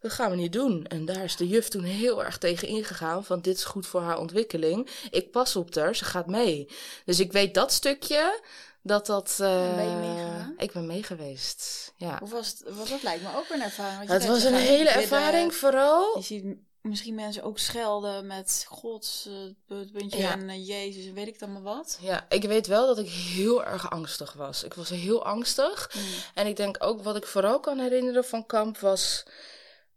[0.00, 0.86] dat gaan we niet doen.
[0.86, 4.00] En daar is de juf toen heel erg tegen ingegaan, van dit is goed voor
[4.00, 4.88] haar ontwikkeling.
[5.10, 6.68] Ik pas op haar, ze gaat mee.
[7.04, 8.42] Dus ik weet dat stukje,
[8.82, 9.38] dat dat...
[9.40, 10.54] Uh, ben je meegegaan?
[10.56, 12.18] Ik ben meegeweest, ja.
[12.18, 12.76] Hoe was het?
[12.76, 14.10] Was dat lijkt me ook een ervaring.
[14.10, 16.16] Het was een hele ervaring, vooral.
[16.16, 19.28] Je ziet misschien mensen ook schelden met Gods
[19.68, 21.98] uh, puntje en uh, Jezus en weet ik dan maar wat.
[22.00, 24.64] Ja, ik weet wel dat ik heel erg angstig was.
[24.64, 25.90] Ik was heel angstig.
[25.94, 26.02] Mm.
[26.34, 29.24] En ik denk ook wat ik vooral kan herinneren van kamp was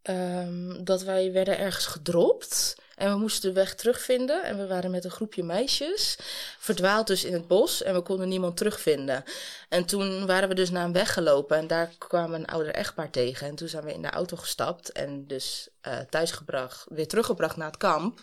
[0.04, 2.76] um, dat wij werden ergens gedropt.
[2.96, 4.44] En we moesten de weg terugvinden.
[4.44, 6.18] En we waren met een groepje meisjes.
[6.60, 7.84] Verdwaald dus in het bos.
[7.84, 9.24] En we konden niemand terugvinden.
[9.70, 11.58] En toen waren we dus naar een weg gelopen.
[11.58, 13.48] En daar kwamen een ouder echtpaar tegen.
[13.48, 14.92] En toen zijn we in de auto gestapt.
[14.92, 18.20] En dus uh, thuisgebracht, weer teruggebracht naar het kamp.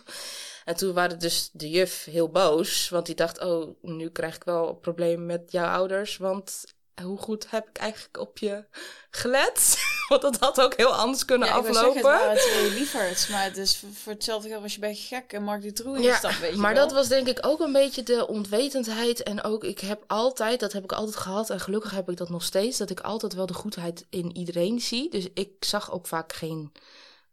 [0.65, 2.89] En toen waren dus de juf heel boos.
[2.89, 6.17] Want die dacht, oh, nu krijg ik wel problemen met jouw ouders.
[6.17, 6.63] Want
[7.01, 8.65] hoe goed heb ik eigenlijk op je
[9.09, 9.77] gelet?
[10.09, 11.93] Want dat had ook heel anders kunnen ja, aflopen.
[11.93, 15.61] het waren twee lieverds, maar dus voor hetzelfde geld was je bij gek en Mark
[15.61, 19.23] Dutroux in ja, weet je Maar dat was denk ik ook een beetje de onwetendheid.
[19.23, 22.29] En ook, ik heb altijd, dat heb ik altijd gehad en gelukkig heb ik dat
[22.29, 25.09] nog steeds, dat ik altijd wel de goedheid in iedereen zie.
[25.09, 26.71] Dus ik zag ook vaak geen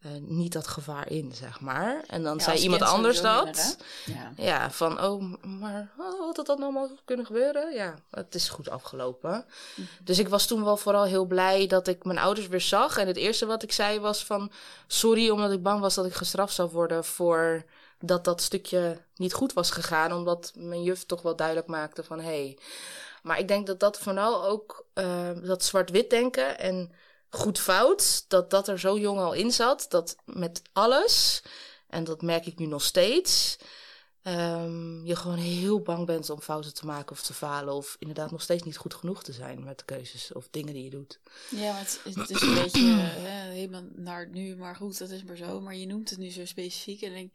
[0.07, 2.05] uh, niet dat gevaar in, zeg maar.
[2.07, 3.77] En dan zei iemand anders dat.
[4.05, 4.33] ja.
[4.37, 4.71] ja.
[4.71, 7.75] van, oh, maar oh, had dat dan allemaal kunnen gebeuren?
[7.75, 9.45] Ja, het is goed afgelopen.
[9.75, 9.87] Mhm.
[10.05, 12.97] Dus ik was toen wel vooral heel blij dat ik mijn ouders weer zag.
[12.97, 14.51] En het eerste wat ik zei was van,
[14.87, 17.65] sorry, omdat ik bang was dat ik gestraft zou worden voor
[18.01, 20.13] dat dat stukje niet goed was gegaan.
[20.13, 22.25] Omdat mijn juf toch wel duidelijk maakte van, hé.
[22.25, 22.59] Hey.
[23.23, 26.93] Maar ik denk dat dat vooral ook, uh, dat zwart-wit denken en
[27.37, 29.87] goed fout, dat dat er zo jong al in zat.
[29.89, 31.43] Dat met alles,
[31.89, 33.59] en dat merk ik nu nog steeds,
[34.23, 37.75] um, je gewoon heel bang bent om fouten te maken of te falen.
[37.75, 40.85] Of inderdaad nog steeds niet goed genoeg te zijn met de keuzes of dingen die
[40.85, 41.21] je doet.
[41.51, 45.37] Ja, het, het is een beetje hè, helemaal naar nu, maar goed, dat is maar
[45.37, 45.61] zo.
[45.61, 47.03] Maar je noemt het nu zo specifiek.
[47.03, 47.31] En ik,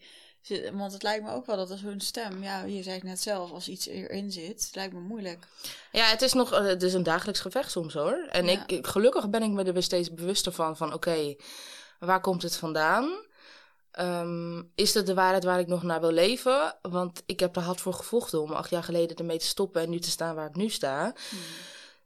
[0.74, 3.22] want het lijkt me ook wel dat als hun stem, ja, je zei het net
[3.22, 5.48] zelf, als iets erin zit, het lijkt me moeilijk.
[5.92, 8.28] Ja, het is nog, het is een dagelijks gevecht soms hoor.
[8.30, 11.36] En ik, gelukkig ben ik me er steeds bewuster van, van oké,
[12.00, 13.30] waar komt het vandaan?
[14.00, 16.76] Um, is het de waarheid waar ik nog naar wil leven?
[16.82, 19.90] Want ik heb er hard voor gevochten om acht jaar geleden ermee te stoppen en
[19.90, 21.14] nu te staan waar ik nu sta.
[21.30, 21.40] Hmm.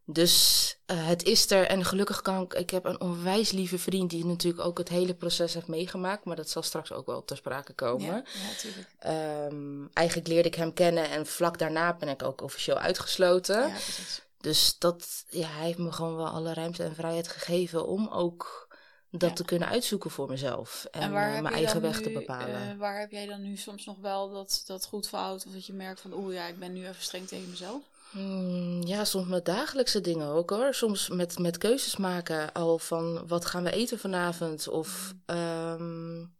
[0.08, 2.54] Dus uh, het is er en gelukkig kan ik.
[2.54, 6.36] Ik heb een onwijs lieve vriend die natuurlijk ook het hele proces heeft meegemaakt, maar
[6.36, 8.06] dat zal straks ook wel ter sprake komen.
[8.06, 8.88] Ja, natuurlijk.
[9.52, 13.68] Um, eigenlijk leerde ik hem kennen en vlak daarna ben ik ook officieel uitgesloten.
[13.68, 14.22] Ja, precies.
[14.38, 18.68] Dus dat, ja, hij heeft me gewoon wel alle ruimte en vrijheid gegeven om ook
[19.10, 20.88] dat te kunnen uitzoeken voor mezelf.
[20.92, 22.72] En, en uh, mijn eigen weg te bepalen.
[22.74, 25.46] Uh, waar heb jij dan nu soms nog wel dat, dat goed fout?
[25.46, 27.82] Of dat je merkt van, oeh ja, ik ben nu even streng tegen mezelf?
[28.16, 30.74] Hmm, ja, soms met dagelijkse dingen ook hoor.
[30.74, 34.68] Soms met, met keuzes maken al van wat gaan we eten vanavond.
[34.68, 36.36] Of um,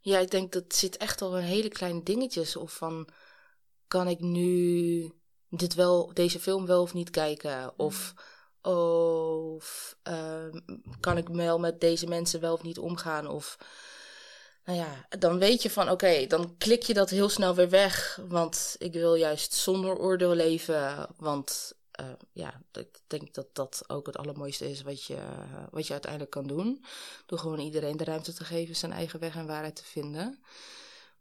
[0.00, 2.56] ja, ik denk dat zit echt al in hele kleine dingetjes.
[2.56, 3.08] Of van
[3.86, 5.12] kan ik nu
[5.48, 7.72] dit wel, deze film wel of niet kijken?
[7.78, 8.14] Of
[8.62, 10.60] of uh,
[11.00, 13.26] kan ik wel met deze mensen wel of niet omgaan?
[13.26, 13.56] Of
[14.70, 18.20] nou ja, dan weet je van oké, dan klik je dat heel snel weer weg.
[18.28, 21.08] Want ik wil juist zonder oordeel leven.
[21.16, 25.18] Want uh, ja, ik denk dat dat ook het allermooiste is wat je,
[25.70, 26.84] wat je uiteindelijk kan doen.
[27.26, 30.42] Door gewoon iedereen de ruimte te geven zijn eigen weg en waarheid te vinden.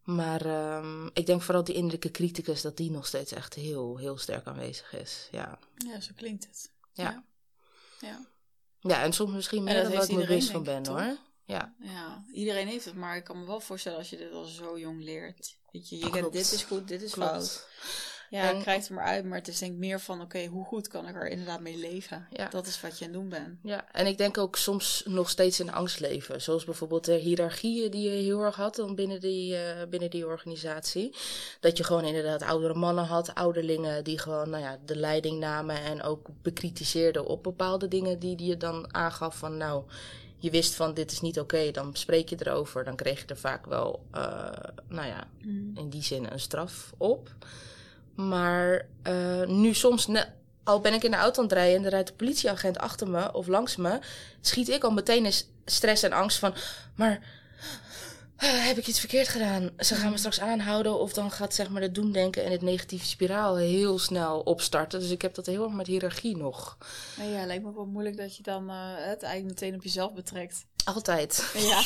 [0.04, 4.18] Maar um, ik denk vooral die innerlijke criticus, dat die nog steeds echt heel, heel
[4.18, 5.28] sterk aanwezig is.
[5.32, 6.72] Ja, ja zo klinkt het.
[6.94, 7.24] Ja.
[8.00, 8.26] Ja.
[8.80, 11.18] Ja, en soms misschien meer dan wat ik me bewust van ben hoor.
[11.50, 11.74] Ja.
[11.80, 14.80] ja, iedereen heeft het, maar ik kan me wel voorstellen als je dit al zo
[14.80, 15.58] jong leert.
[15.72, 17.68] Weet je, je kent dit is goed, dit is fout.
[18.30, 20.66] Ja, en, krijgt er maar uit, maar het is denk ik meer van, oké, hoe
[20.66, 22.28] goed kan ik er inderdaad mee leven?
[22.32, 22.48] Ja.
[22.50, 23.60] Dat is wat je aan het doen bent.
[23.64, 26.42] Ja, en ik denk ook soms nog steeds in angst leven.
[26.42, 30.26] Zoals bijvoorbeeld de hiërarchieën die je heel erg had dan binnen die, uh, binnen die
[30.26, 31.16] organisatie.
[31.60, 35.84] Dat je gewoon inderdaad oudere mannen had, ouderlingen die gewoon nou ja, de leiding namen
[35.84, 39.84] en ook bekritiseerden op bepaalde dingen die, die je dan aangaf van nou
[40.40, 42.84] je wist van dit is niet oké, dan spreek je erover.
[42.84, 44.50] Dan kreeg je er vaak wel, uh,
[44.88, 45.78] nou ja, mm.
[45.78, 47.30] in die zin een straf op.
[48.16, 50.08] Maar uh, nu soms,
[50.64, 53.10] al ben ik in de auto aan het rijden en er rijdt de politieagent achter
[53.10, 54.00] me of langs me,
[54.42, 55.34] schiet ik al meteen in
[55.66, 56.54] stress en angst van,
[56.96, 57.22] maar
[58.48, 59.70] heb ik iets verkeerd gedaan?
[59.78, 63.06] Ze gaan me straks aanhouden of dan gaat zeg maar het doemdenken en het negatieve
[63.06, 65.00] spiraal heel snel opstarten.
[65.00, 66.78] Dus ik heb dat heel erg met hiërarchie nog.
[67.18, 70.14] Nou ja, lijkt me wel moeilijk dat je dan uh, het eigenlijk meteen op jezelf
[70.14, 70.66] betrekt.
[70.86, 71.52] Altijd.
[71.54, 71.82] Ja.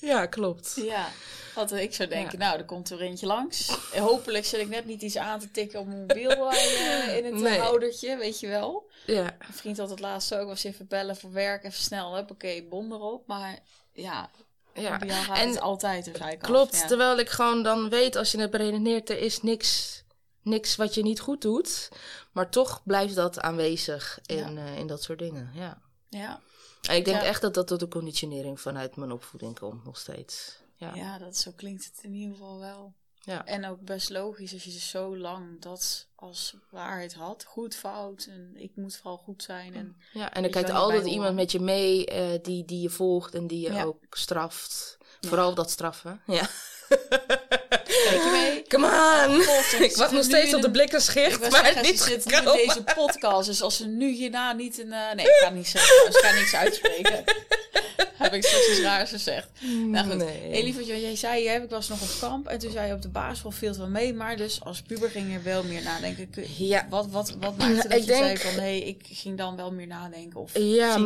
[0.12, 0.72] ja, klopt.
[0.76, 1.08] Ja.
[1.54, 3.78] Want ik zou denken, nou, er komt er eentje langs.
[3.94, 7.34] hopelijk zit ik net niet iets aan te tikken op mijn mobiel uh, in het
[7.34, 7.58] nee.
[7.58, 8.90] houdertje, weet je wel.
[9.06, 9.22] Ja.
[9.22, 12.68] Mijn vriend had het laatst ook, was even bellen voor werk, even snel, oké, okay,
[12.68, 13.26] bon erop.
[13.26, 13.58] Maar
[13.92, 14.30] ja,
[14.74, 15.00] ja.
[15.34, 19.10] en het altijd dus eigenlijk Klopt, terwijl ik gewoon dan weet, als je het beredeneert,
[19.10, 20.02] er is niks,
[20.42, 21.88] niks wat je niet goed doet.
[22.32, 25.82] Maar toch blijft dat aanwezig in, uh, in dat soort dingen, ja.
[26.08, 26.40] Ja.
[26.88, 30.60] En ik denk echt dat dat tot de conditionering vanuit mijn opvoeding komt, nog steeds.
[30.76, 30.94] Ja.
[30.94, 32.94] ja, dat zo klinkt het in ieder geval wel.
[33.24, 33.46] Ja.
[33.46, 37.44] En ook best logisch als je dus zo lang dat als waarheid had.
[37.44, 39.74] Goed, fout en ik moet vooral goed zijn.
[39.74, 43.34] En, ja, en er kijkt altijd iemand met je mee uh, die, die je volgt
[43.34, 44.98] en die je ook straft.
[45.20, 46.22] Vooral dat straffen.
[46.26, 46.48] Ja.
[48.08, 48.62] Kijk je mee?
[48.72, 49.40] Come on!
[49.82, 53.46] ik wacht nog steeds op de blikken schicht, maar zeggen, niet zit in deze podcast.
[53.46, 54.86] Dus als ze nu hierna niet een...
[54.86, 56.06] Uh, nee, ik ga niet zeggen.
[56.06, 57.24] Ik ga niks uitspreken.
[58.22, 59.48] heb ik straks iets raars gezegd.
[59.86, 60.74] Nou goed, nee.
[60.74, 63.08] wat jij zei, hè, ik was nog op kamp en toen zei je op de
[63.08, 66.28] basisschool veel van mee, maar dus als puber ging je wel meer nadenken.
[66.56, 66.86] Ja.
[66.90, 69.86] Wat, wat, wat maakte dat je denk, zei van, nee, ik ging dan wel meer
[69.86, 70.40] nadenken?
[70.40, 70.98] Of ja,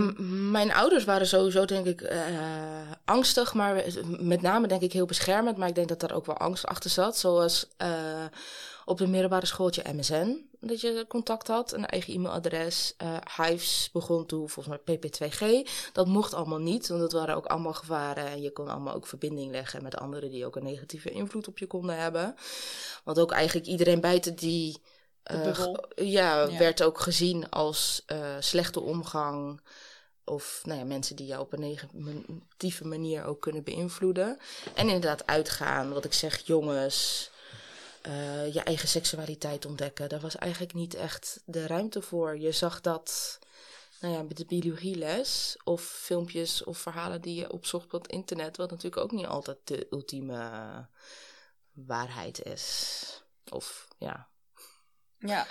[0.51, 2.11] mijn ouders waren sowieso denk ik uh,
[3.05, 6.37] angstig, maar met name denk ik heel beschermend, maar ik denk dat daar ook wel
[6.37, 7.69] angst achter zat, zoals...
[7.83, 8.25] Uh,
[8.89, 12.95] op de middelbare schooltje MSN, dat je contact had, een eigen e-mailadres.
[13.03, 15.69] Uh, Hives begon toen volgens mij PP2G.
[15.93, 18.27] Dat mocht allemaal niet, want dat waren ook allemaal gevaren.
[18.27, 21.59] En je kon allemaal ook verbinding leggen met anderen die ook een negatieve invloed op
[21.59, 22.35] je konden hebben.
[23.05, 24.83] Want ook eigenlijk iedereen buiten die...
[25.33, 29.61] Uh, ja, werd ook gezien als uh, slechte omgang.
[30.29, 34.39] Of nou ja, mensen die jou op een negatieve manier ook kunnen beïnvloeden.
[34.75, 37.31] En inderdaad uitgaan, wat ik zeg, jongens,
[38.07, 40.09] uh, je eigen seksualiteit ontdekken.
[40.09, 42.39] Daar was eigenlijk niet echt de ruimte voor.
[42.39, 43.39] Je zag dat
[44.01, 48.57] nou ja, met de biologieles of filmpjes of verhalen die je opzocht op het internet,
[48.57, 50.51] wat natuurlijk ook niet altijd de ultieme
[51.73, 53.25] waarheid is.
[53.51, 54.29] Of ja.
[55.19, 55.47] Ja.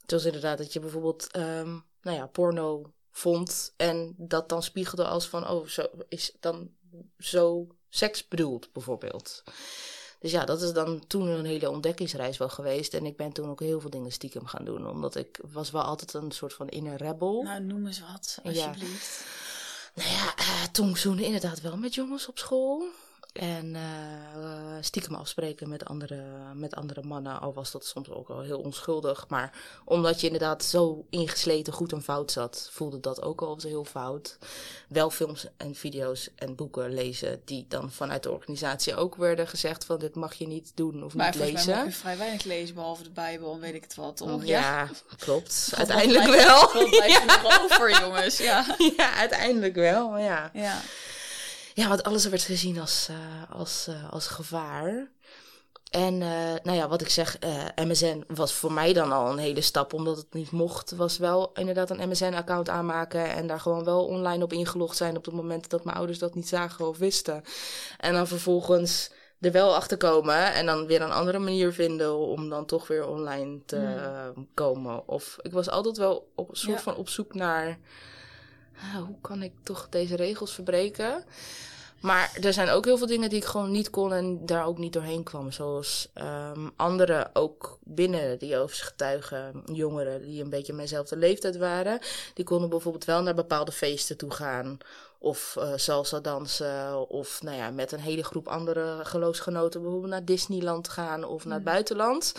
[0.00, 5.04] Het was inderdaad dat je bijvoorbeeld, ehm, nou ja, porno vond en dat dan spiegelde
[5.04, 6.70] als van, oh, zo is dan
[7.18, 9.42] zo seks bedoeld, bijvoorbeeld.
[10.22, 12.94] Dus ja, dat is dan toen een hele ontdekkingsreis wel geweest.
[12.94, 14.88] En ik ben toen ook heel veel dingen stiekem gaan doen.
[14.88, 17.42] Omdat ik was wel altijd een soort van inner rebel.
[17.42, 19.24] Nou, noem eens wat, alsjeblieft.
[19.94, 20.02] Ja.
[20.02, 22.84] Nou ja, uh, toen zoende inderdaad wel met jongens op school.
[23.32, 26.22] En uh, stiekem afspreken met andere,
[26.54, 29.24] met andere mannen, al was dat soms ook wel heel onschuldig.
[29.28, 29.52] Maar
[29.84, 33.84] omdat je inderdaad zo ingesleten goed en fout zat, voelde dat ook al als heel
[33.84, 34.38] fout.
[34.88, 39.84] Wel films en video's en boeken lezen die dan vanuit de organisatie ook werden gezegd
[39.84, 41.70] van dit mag je niet doen of niet lezen.
[41.74, 44.24] Maar mag je vrij weinig lezen, behalve de Bijbel en weet ik het wat.
[44.24, 45.70] Ja, ja, klopt.
[45.76, 46.72] uiteindelijk wel.
[46.72, 47.24] Dat ja.
[47.24, 48.38] nog over, jongens.
[48.38, 48.76] Ja.
[48.96, 50.50] ja, uiteindelijk wel, ja.
[50.52, 50.80] ja
[51.74, 53.16] ja, want alles werd gezien als, uh,
[53.50, 55.10] als, uh, als gevaar.
[55.90, 56.28] En uh,
[56.62, 57.38] nou ja, wat ik zeg,
[57.74, 60.90] MSN was voor mij dan al een hele stap, omdat het niet mocht.
[60.90, 65.24] Was wel inderdaad een MSN-account aanmaken en daar gewoon wel online op ingelogd zijn op
[65.24, 67.42] het moment dat mijn ouders dat niet zagen of wisten.
[67.98, 69.10] En dan vervolgens
[69.42, 73.06] er wel achter komen en dan weer een andere manier vinden om dan toch weer
[73.06, 73.76] online te
[74.34, 74.48] hmm.
[74.54, 75.08] komen.
[75.08, 77.78] Of ik was altijd wel op een soort van op zoek naar
[79.06, 81.24] hoe kan ik toch deze regels verbreken?
[82.02, 84.78] Maar er zijn ook heel veel dingen die ik gewoon niet kon en daar ook
[84.78, 85.52] niet doorheen kwam.
[85.52, 91.98] Zoals um, anderen ook binnen de Joodse getuigen, jongeren die een beetje mijnzelfde leeftijd waren.
[92.34, 94.78] Die konden bijvoorbeeld wel naar bepaalde feesten toe gaan.
[95.22, 97.08] Of uh, salsa dansen.
[97.08, 101.54] Of nou ja, met een hele groep andere geloofsgenoten bijvoorbeeld naar Disneyland gaan of naar
[101.54, 101.72] het mm.
[101.72, 102.34] buitenland.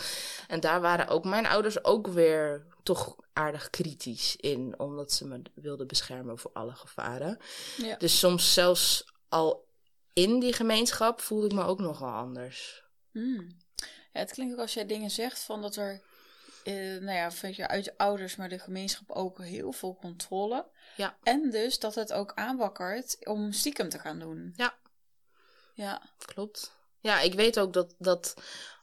[0.48, 5.42] En daar waren ook mijn ouders ook weer toch aardig kritisch in, omdat ze me
[5.54, 7.38] wilden beschermen voor alle gevaren.
[7.76, 7.96] Ja.
[7.96, 9.68] Dus soms zelfs al
[10.12, 12.84] in die gemeenschap voelde ik me ook nogal anders.
[13.10, 13.56] Hmm.
[14.12, 16.02] Ja, het klinkt ook als jij dingen zegt van dat er,
[16.64, 20.66] eh, nou ja, vind je uit ouders, maar de gemeenschap ook heel veel controle.
[20.96, 21.16] Ja.
[21.22, 24.52] En dus dat het ook aanwakkert om stiekem te gaan doen.
[24.56, 24.74] Ja.
[25.74, 26.02] Ja.
[26.18, 26.72] Klopt.
[27.00, 28.34] Ja, ik weet ook dat, dat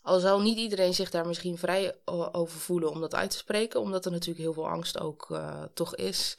[0.02, 1.95] al zal niet iedereen zich daar misschien vrij
[2.32, 5.63] over voelen om dat uit te spreken, omdat er natuurlijk heel veel angst ook uh,
[5.74, 6.36] toch is.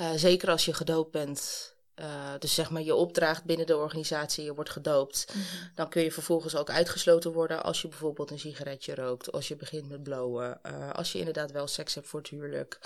[0.00, 1.74] Uh, zeker als je gedoopt bent.
[1.96, 5.26] Uh, dus zeg maar, je opdraagt binnen de organisatie, je wordt gedoopt.
[5.34, 5.70] Mm -hmm.
[5.74, 9.56] Dan kun je vervolgens ook uitgesloten worden als je bijvoorbeeld een sigaretje rookt, als je
[9.56, 12.78] begint met blowen, als je inderdaad wel seks hebt voor het huwelijk.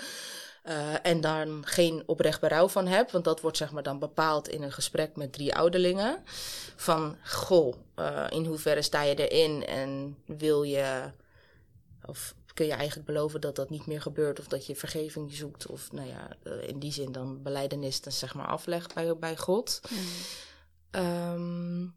[0.63, 3.11] Uh, en dan geen oprecht berouw van heb.
[3.11, 6.23] Want dat wordt zeg maar dan bepaald in een gesprek met drie ouderlingen.
[6.75, 11.11] Van, goh, uh, in hoeverre sta je erin en wil je...
[12.05, 15.67] Of kun je eigenlijk beloven dat dat niet meer gebeurt of dat je vergeving zoekt.
[15.67, 19.37] Of nou ja, uh, in die zin dan beleidenis dan zeg maar aflegt bij, bij
[19.37, 19.81] God.
[19.89, 21.01] Mm.
[21.01, 21.95] Um,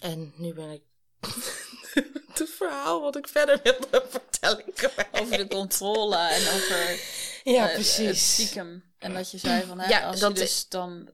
[0.00, 0.82] en nu ben ik
[2.32, 4.64] het verhaal wat ik verder wilde vertellen.
[5.12, 7.00] Over de controle en over
[7.42, 8.32] ja, uh, precies.
[8.32, 8.82] stiekem.
[9.00, 11.08] En dat je zei van, hè, ja, als dat je dus dan,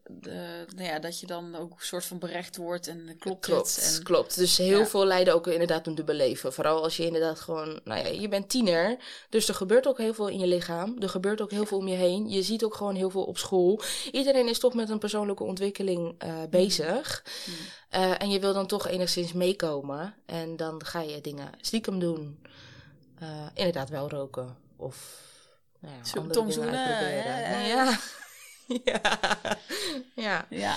[0.75, 3.97] nou ja, dat je dan ook een soort van berecht wordt en klopt, klopt het.
[3.97, 4.37] En, klopt.
[4.37, 6.53] Dus heel veel leiden ook inderdaad een dubbel leven.
[6.53, 8.97] Vooral als je inderdaad gewoon, nou ja, je bent tiener.
[9.31, 10.97] Dus er gebeurt ook heel veel in je lichaam.
[10.99, 12.29] Er gebeurt ook heel veel om je heen.
[12.29, 13.81] Je ziet ook gewoon heel veel op school.
[14.13, 17.25] Iedereen is toch met een persoonlijke ontwikkeling uh, bezig.
[17.47, 17.55] Mm.
[18.01, 20.15] Uh, en je wil dan toch enigszins meekomen.
[20.27, 22.39] En dan ga je dingen stiekem doen.
[23.55, 24.57] Inderdaad wel roken.
[24.77, 25.26] Of
[25.87, 26.73] nou ja, andere tongzoenen,
[27.67, 27.99] Ja.
[28.85, 29.07] ja.
[30.15, 30.47] ja.
[30.51, 30.77] ja.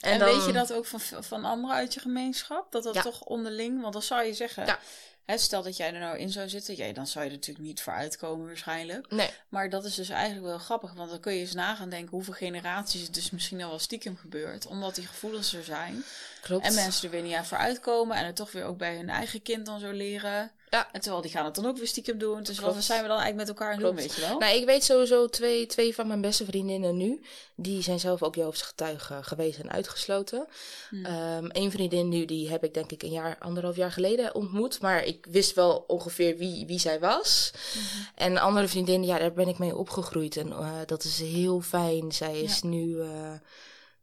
[0.00, 2.72] En, en dan, weet je dat ook van, van anderen uit je gemeenschap?
[2.72, 3.02] Dat dat ja.
[3.02, 4.78] toch onderling, want dan zou je zeggen, ja.
[5.24, 7.66] hè, stel dat jij er nou in zou zitten, jij, dan zou je er natuurlijk
[7.66, 9.10] niet voor uitkomen waarschijnlijk.
[9.10, 9.30] Nee.
[9.48, 12.34] Maar dat is dus eigenlijk wel grappig, want dan kun je eens nagaan denken hoeveel
[12.34, 16.04] generaties het dus misschien al wel stiekem gebeurt, omdat die gevoelens er zijn.
[16.40, 16.66] Klopt.
[16.66, 19.10] En mensen er weer niet aan voor uitkomen en het toch weer ook bij hun
[19.10, 20.52] eigen kind dan zo leren.
[20.70, 20.88] Ja.
[20.92, 22.42] En terwijl die gaan het dan ook weer stiekem doen.
[22.42, 22.74] Dus Klopt.
[22.74, 24.38] wat zijn we dan eigenlijk met elkaar aan doen, weet je wel?
[24.38, 27.20] Nou, ik weet sowieso twee, twee van mijn beste vriendinnen nu.
[27.54, 30.46] Die zijn zelf ook Joodse getuigen geweest en uitgesloten.
[30.88, 31.06] Hmm.
[31.06, 34.80] Um, een vriendin nu, die heb ik denk ik een jaar, anderhalf jaar geleden ontmoet.
[34.80, 37.50] Maar ik wist wel ongeveer wie, wie zij was.
[37.72, 37.82] Hmm.
[38.14, 40.36] En een andere vriendin, ja, daar ben ik mee opgegroeid.
[40.36, 42.12] En uh, dat is heel fijn.
[42.12, 42.68] Zij is ja.
[42.68, 42.86] nu...
[42.86, 43.32] Uh,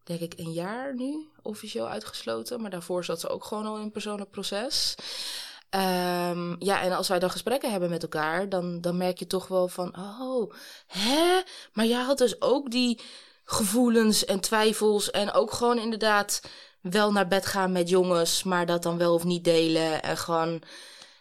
[0.04, 2.62] denk ik, een jaar nu officieel uitgesloten.
[2.62, 4.96] Maar daarvoor zat ze ook gewoon al in een persoonlijk proces.
[5.76, 9.48] Um, ja, en als wij dan gesprekken hebben met elkaar, dan, dan merk je toch
[9.48, 10.54] wel van, oh,
[10.88, 11.42] hè?
[11.74, 13.02] Maar jij had dus ook die
[13.44, 16.42] gevoelens en twijfels en ook gewoon inderdaad
[16.82, 20.62] wel naar bed gaan met jongens, maar dat dan wel of niet delen en gewoon,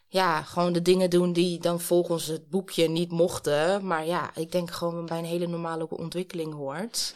[0.08, 3.86] ja, gewoon de dingen doen die dan volgens het boekje niet mochten.
[3.86, 7.14] Maar ja, ik denk gewoon bij een hele normale ontwikkeling hoort.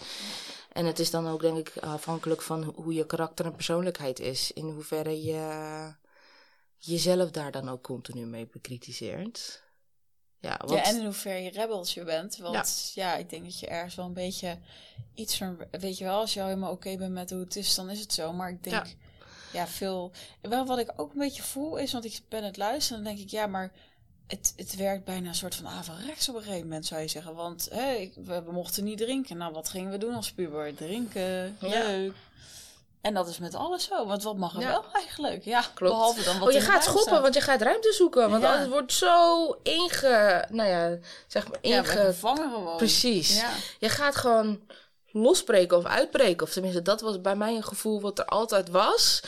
[0.73, 4.53] En het is dan ook, denk ik, afhankelijk van hoe je karakter en persoonlijkheid is.
[4.53, 5.41] In hoeverre je
[6.79, 9.63] jezelf daar dan ook continu mee bekritiseert.
[10.41, 10.71] Ja, want...
[10.71, 12.37] ja, en in hoeverre je rebeltje bent.
[12.37, 13.17] Want ja.
[13.17, 14.59] ik denk dat je ergens wel een beetje
[15.15, 15.59] iets van...
[15.71, 18.13] Weet je wel, als je helemaal oké bent met hoe het is, dan is het
[18.13, 18.33] zo.
[18.33, 18.97] Maar ik denk,
[19.53, 20.13] ja, veel...
[20.41, 23.05] Wel wat ik ook een beetje voel is, want ik ben het luisteren...
[23.05, 23.73] dan denk ik, ja, maar
[24.27, 27.35] het, het werkt bijna een soort van averechts op een gegeven moment, zou je zeggen.
[27.35, 29.37] Want we, we, mochten niet drinken.
[29.37, 30.75] Nou, wat gingen we doen als puber?
[30.75, 32.15] Drinken, leuk.
[33.01, 34.07] En dat is met alles zo.
[34.07, 35.45] Want wat mag er wel eigenlijk?
[35.45, 35.93] Ja, klopt.
[35.93, 38.31] Behalve dan wat Oh, je gaat schoppen, want je gaat ruimte zoeken.
[38.31, 38.69] Want ja.
[38.69, 40.45] wordt zo inge...
[40.51, 42.77] Nou ja, zeg maar ingevangen gewoon.
[42.77, 43.43] Precies.
[43.79, 44.61] Je gaat gewoon
[45.11, 46.47] losbreken of uitbreken.
[46.47, 49.23] Of tenminste, dat was bij mij een gevoel wat er altijd was.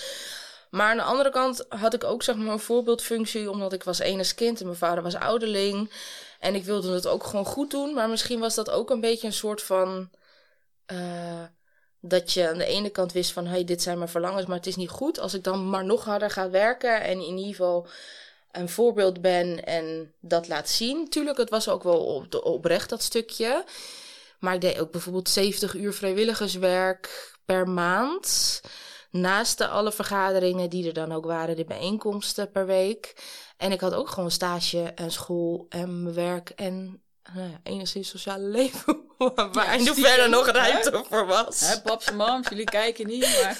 [0.70, 3.98] Maar aan de andere kant had ik ook zeg maar een voorbeeldfunctie, omdat ik was
[3.98, 5.92] enig kind en mijn vader was ouderling.
[6.38, 9.26] En ik wilde het ook gewoon goed doen, maar misschien was dat ook een beetje
[9.26, 10.10] een soort van.
[10.92, 11.42] Uh,
[12.00, 14.66] dat je aan de ene kant wist van, hey, dit zijn mijn verlangens, maar het
[14.66, 15.18] is niet goed.
[15.18, 17.88] Als ik dan maar nog harder ga werken en in ieder geval
[18.52, 21.08] een voorbeeld ben en dat laat zien.
[21.08, 23.64] Tuurlijk, het was ook wel op oprecht dat stukje.
[24.38, 28.60] Maar ik deed ook bijvoorbeeld 70 uur vrijwilligerswerk per maand.
[29.10, 33.14] Naast de alle vergaderingen die er dan ook waren, de bijeenkomsten per week.
[33.56, 37.02] En ik had ook gewoon stage en school en werk en
[37.34, 39.08] nou ja, enigszins sociale leven.
[39.52, 41.60] waar ja, verder nog ruimte voor was.
[41.60, 43.56] Hè, paps en mams, jullie kijken niet, maar...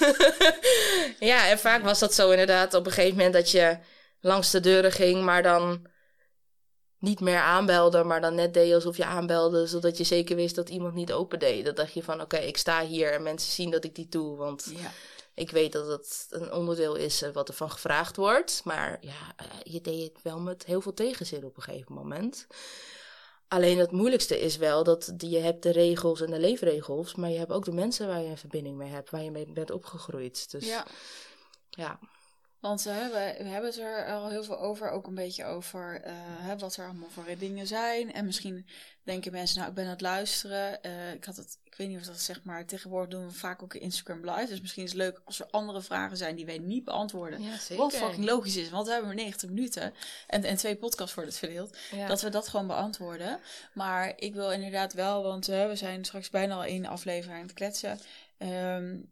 [1.29, 3.77] ja, en vaak was dat zo inderdaad op een gegeven moment dat je
[4.19, 5.89] langs de deuren ging, maar dan
[6.99, 10.69] niet meer aanbelde, maar dan net deed alsof je aanbelde, zodat je zeker wist dat
[10.69, 11.65] iemand niet open deed.
[11.65, 14.37] Dan dacht je van, oké, ik sta hier en mensen zien dat ik die doe,
[14.37, 14.91] want ja.
[15.33, 18.61] ik weet dat het een onderdeel is eh, wat er van gevraagd wordt.
[18.63, 22.47] Maar ja, eh, je deed het wel met heel veel tegenzin op een gegeven moment.
[23.53, 27.37] Alleen het moeilijkste is wel dat je hebt de regels en de leefregels, maar je
[27.37, 30.51] hebt ook de mensen waar je een verbinding mee hebt, waar je mee bent opgegroeid.
[30.51, 30.85] Dus ja.
[31.69, 31.99] ja.
[32.59, 36.01] Want uh, we, we, hebben het er al heel veel over, ook een beetje over
[36.05, 38.13] uh, wat er allemaal voor dingen zijn.
[38.13, 38.67] En misschien
[39.03, 40.79] denken mensen, nou, ik ben aan het luisteren.
[40.85, 43.63] Uh, ik had het, ik weet niet of dat zeg maar, tegenwoordig doen we vaak
[43.63, 44.47] ook Instagram live.
[44.47, 47.41] Dus misschien is het leuk als er andere vragen zijn die wij niet beantwoorden.
[47.41, 47.75] Ja.
[47.75, 49.93] Wat fucking logisch is, want we hebben maar 90 minuten
[50.27, 51.77] en, en twee podcasts worden het verdeeld.
[52.07, 53.39] Dat we dat gewoon beantwoorden.
[53.73, 57.53] Maar ik wil inderdaad wel, want we zijn straks bijna al één aflevering aan het
[57.53, 57.99] kletsen.
[58.37, 59.09] Um,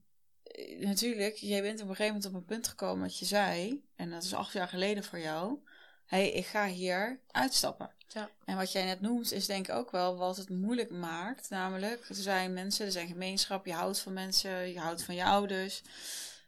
[0.79, 4.09] natuurlijk, jij bent op een gegeven moment op een punt gekomen dat je zei, en
[4.09, 5.59] dat is acht jaar geleden voor jou,
[6.05, 7.91] hé, hey, ik ga hier uitstappen.
[8.13, 8.29] Ja.
[8.45, 11.49] En wat jij net noemt, is denk ik ook wel wat het moeilijk maakt.
[11.49, 15.23] Namelijk, er zijn mensen, er zijn gemeenschap, je houdt van mensen, je houdt van je
[15.23, 15.81] ouders.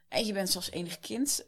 [0.08, 1.44] En je bent zelfs enig kind.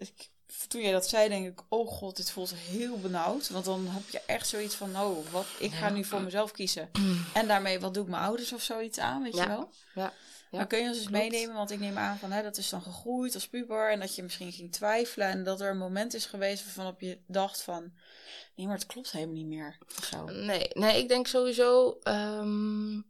[0.67, 3.49] toen jij dat zei, denk ik, oh god, dit voelt heel benauwd.
[3.49, 6.89] Want dan heb je echt zoiets van, oh, wat, ik ga nu voor mezelf kiezen.
[7.33, 9.69] en daarmee, wat doe ik mijn ouders of zoiets aan, weet je wel?
[9.95, 10.13] Ja.
[10.57, 11.55] Ja, kun je ons eens meenemen?
[11.55, 13.91] Want ik neem aan van hè, dat is dan gegroeid als puber.
[13.91, 15.27] En dat je misschien ging twijfelen.
[15.27, 17.93] En dat er een moment is geweest waarvan je dacht van...
[18.55, 19.77] Nee, maar het klopt helemaal niet meer.
[20.09, 20.25] Zo.
[20.25, 21.99] Nee, nee, ik denk sowieso...
[22.03, 23.05] Um,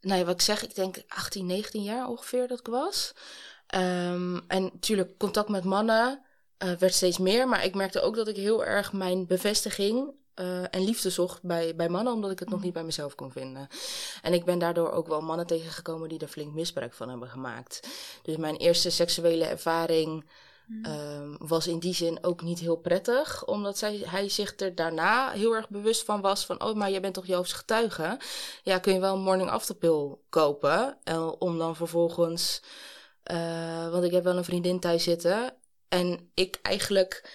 [0.00, 3.12] nee, wat ik zeg, ik denk 18, 19 jaar ongeveer dat ik was.
[3.74, 6.24] Um, en natuurlijk contact met mannen
[6.58, 7.48] uh, werd steeds meer.
[7.48, 11.76] Maar ik merkte ook dat ik heel erg mijn bevestiging uh, en liefde zocht bij,
[11.76, 12.64] bij mannen, omdat ik het nog mhm.
[12.64, 13.68] niet bij mezelf kon vinden.
[14.22, 17.88] En ik ben daardoor ook wel mannen tegengekomen die er flink misbruik van hebben gemaakt.
[18.22, 20.24] Dus mijn eerste seksuele ervaring
[20.68, 25.30] uh, was in die zin ook niet heel prettig, omdat zij, hij zich er daarna
[25.30, 28.18] heel erg bewust van was van, oh, maar jij bent toch Joofs getuige?
[28.62, 32.62] Ja, kun je wel een morning after pill kopen, uh, om dan vervolgens,
[33.32, 35.54] uh, want ik heb wel een vriendin thuis zitten,
[35.88, 37.30] en ik eigenlijk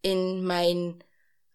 [0.00, 1.02] in mijn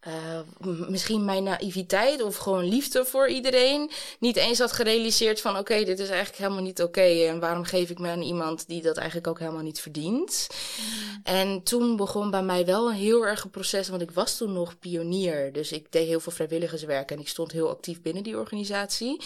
[0.06, 0.40] uh,
[0.88, 5.98] misschien mijn naïviteit of gewoon liefde voor iedereen niet eens had gerealiseerd van oké, dit
[5.98, 9.26] is eigenlijk helemaal niet oké en waarom geef ik me aan iemand die dat eigenlijk
[9.26, 10.46] ook helemaal niet verdient.
[10.80, 11.20] Mm.
[11.22, 14.52] En toen begon bij mij wel een heel erg een proces, want ik was toen
[14.52, 18.38] nog pionier, dus ik deed heel veel vrijwilligerswerk en ik stond heel actief binnen die
[18.38, 19.22] organisatie.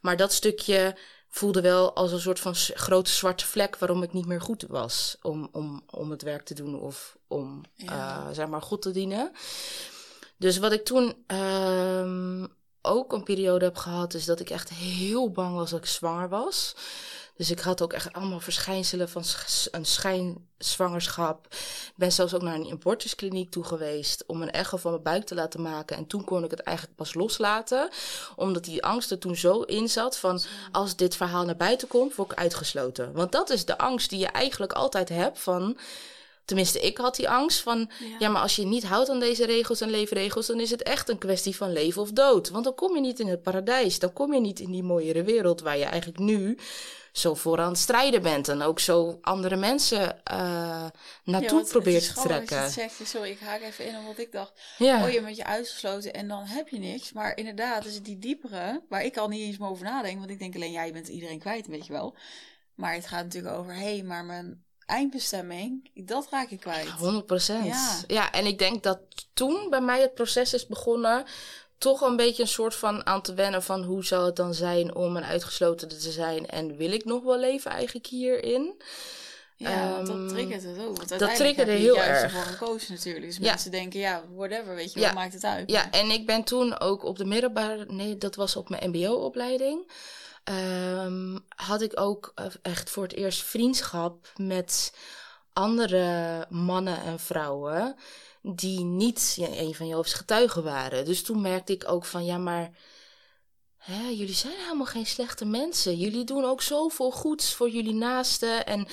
[0.00, 0.96] Maar dat stukje
[1.28, 5.16] voelde wel als een soort van grote zwarte vlek waarom ik niet meer goed was
[5.22, 8.18] om, om, om het werk te doen of om ja.
[8.18, 9.32] uh, zeg maar goed te dienen.
[10.38, 12.48] Dus wat ik toen um,
[12.82, 16.28] ook een periode heb gehad, is dat ik echt heel bang was dat ik zwanger
[16.28, 16.74] was.
[17.36, 19.22] Dus ik had ook echt allemaal verschijnselen van
[19.70, 21.46] een schijnzwangerschap.
[21.50, 25.24] Ik ben zelfs ook naar een abortuskliniek toe geweest om een echo van mijn buik
[25.24, 25.96] te laten maken.
[25.96, 27.88] En toen kon ik het eigenlijk pas loslaten,
[28.36, 32.14] omdat die angst er toen zo in zat van als dit verhaal naar buiten komt,
[32.14, 33.12] word ik uitgesloten.
[33.12, 35.78] Want dat is de angst die je eigenlijk altijd hebt van
[36.48, 38.28] Tenminste, ik had die angst van, ja.
[38.28, 41.18] maar als je niet houdt aan deze regels en leefregels, dan is het echt een
[41.18, 42.48] kwestie van leven of dood.
[42.48, 45.22] Want dan kom je niet in het paradijs, dan kom je niet in die mooiere
[45.22, 46.58] wereld waar je eigenlijk nu
[47.12, 50.86] zo voor aan het strijden bent en ook zo andere mensen uh,
[51.24, 52.70] naartoe probeert te trekken.
[52.70, 54.60] Zegt, sorry, ik haak even in op wat ik dacht.
[54.78, 55.04] Ja.
[55.04, 57.12] Oh, je bent je uitgesloten en dan heb je niks.
[57.12, 60.30] Maar inderdaad, is het die diepere, waar ik al niet eens meer over nadenk, want
[60.30, 62.16] ik denk alleen, ja, je bent iedereen kwijt, weet je wel.
[62.74, 66.88] Maar het gaat natuurlijk over, hé, hey, maar mijn eindbestemming, dat raak ik kwijt.
[66.88, 67.66] 100 procent.
[67.66, 68.00] Ja.
[68.06, 68.98] ja, en ik denk dat
[69.34, 71.24] toen bij mij het proces is begonnen
[71.78, 74.94] toch een beetje een soort van aan te wennen van hoe zou het dan zijn
[74.94, 78.82] om een uitgesloten te zijn en wil ik nog wel leven eigenlijk hierin?
[79.56, 80.96] Ja, um, dat ehm, triggert het ook.
[80.96, 82.32] Want dat triggerde heel juist erg.
[82.32, 83.26] voor gekozen natuurlijk.
[83.26, 83.42] Dus ja.
[83.42, 85.06] mensen denken, ja, whatever, weet je, ja.
[85.06, 85.70] wat maakt het uit?
[85.70, 89.90] Ja, en ik ben toen ook op de middelbare, nee, dat was op mijn mbo-opleiding,
[90.50, 94.92] um, had ik ook eh, echt voor het eerst vriendschap met
[95.52, 97.96] andere mannen en vrouwen
[98.42, 101.04] die niet een van Joop's getuigen waren.
[101.04, 102.70] Dus toen merkte ik ook van, ja, maar
[103.76, 105.96] hè, jullie zijn helemaal geen slechte mensen.
[105.96, 108.86] Jullie doen ook zoveel goeds voor jullie naasten en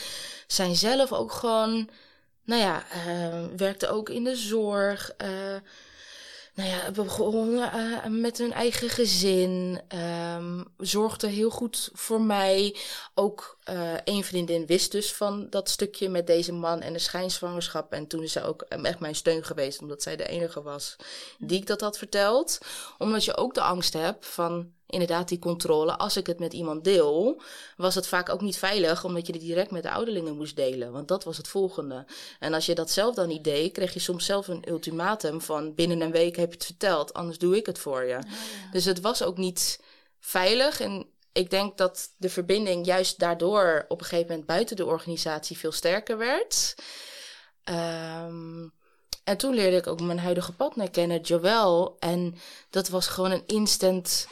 [0.48, 1.90] zijn zelf ook gewoon,
[2.44, 5.12] nou ja, uh, werkten ook in de zorg.
[5.24, 5.56] Uh,
[6.56, 9.82] nou ja, begonnen uh, met hun eigen gezin.
[10.36, 12.76] Um, zorgde heel goed voor mij.
[13.14, 17.94] Ook uh, een vriendin wist dus van dat stukje met deze man en de schijnzwangerschap.
[17.94, 20.96] En toen is ze ook echt mijn steun geweest, omdat zij de enige was
[21.40, 22.58] die ik dat had verteld.
[22.98, 25.98] Omdat je ook de angst hebt van inderdaad die controle.
[25.98, 27.42] Als ik het met iemand deel,
[27.78, 30.92] was het vaak ook niet veilig, omdat je het direct met de ouderlingen moest delen.
[30.92, 32.06] Want dat was het volgende.
[32.40, 35.76] En als je dat zelf dan niet deed, kreeg je soms zelf een ultimatum van
[35.76, 38.20] binnen een week heb je het verteld, anders doe ik het voor je.
[38.72, 39.80] Dus het was ook niet
[40.20, 40.80] veilig.
[40.80, 45.58] En ik denk dat de verbinding juist daardoor op een gegeven moment buiten de organisatie
[45.58, 46.76] veel sterker werd.
[47.70, 48.74] Um,
[49.24, 51.96] en toen leerde ik ook mijn huidige partner kennen, Joël.
[52.00, 52.36] En
[52.70, 54.28] dat was gewoon een instant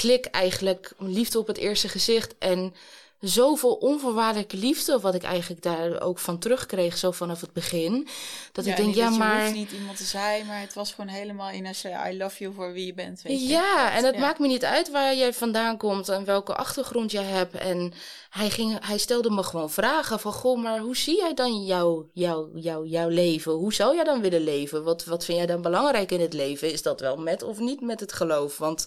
[0.00, 2.34] klik eigenlijk, liefde op het eerste gezicht.
[2.38, 2.74] En
[3.20, 8.08] zoveel onvoorwaardelijke liefde, wat ik eigenlijk daar ook van terugkreeg, zo vanaf het begin.
[8.52, 9.46] Dat ik denk, ja, maar.
[9.46, 12.38] Je niet iemand te zijn, maar het was gewoon helemaal in als je I love
[12.38, 13.22] you voor wie je bent.
[13.22, 13.46] Weet je?
[13.46, 17.24] Ja, en het maakt me niet uit waar jij vandaan komt en welke achtergrond jij
[17.24, 17.54] hebt.
[17.54, 17.92] En
[18.36, 22.08] hij, ging, hij stelde me gewoon vragen van, goh, maar hoe zie jij dan jouw,
[22.12, 23.52] jouw, jouw, jouw leven?
[23.52, 24.84] Hoe zou jij dan willen leven?
[24.84, 26.72] Wat, wat vind jij dan belangrijk in het leven?
[26.72, 28.58] Is dat wel met of niet met het geloof?
[28.58, 28.86] Want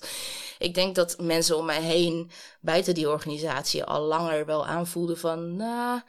[0.58, 5.56] ik denk dat mensen om mij heen, buiten die organisatie, al langer wel aanvoelden van,
[5.56, 6.02] nou,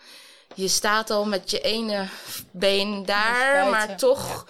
[0.55, 2.09] je staat al met je ene
[2.51, 4.49] been daar, maar toch.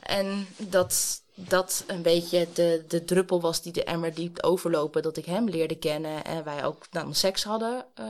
[0.00, 5.02] En dat, dat een beetje de, de druppel was die de emmer diep overlopen.
[5.02, 7.86] Dat ik hem leerde kennen en wij ook dan seks hadden.
[8.00, 8.06] Uh,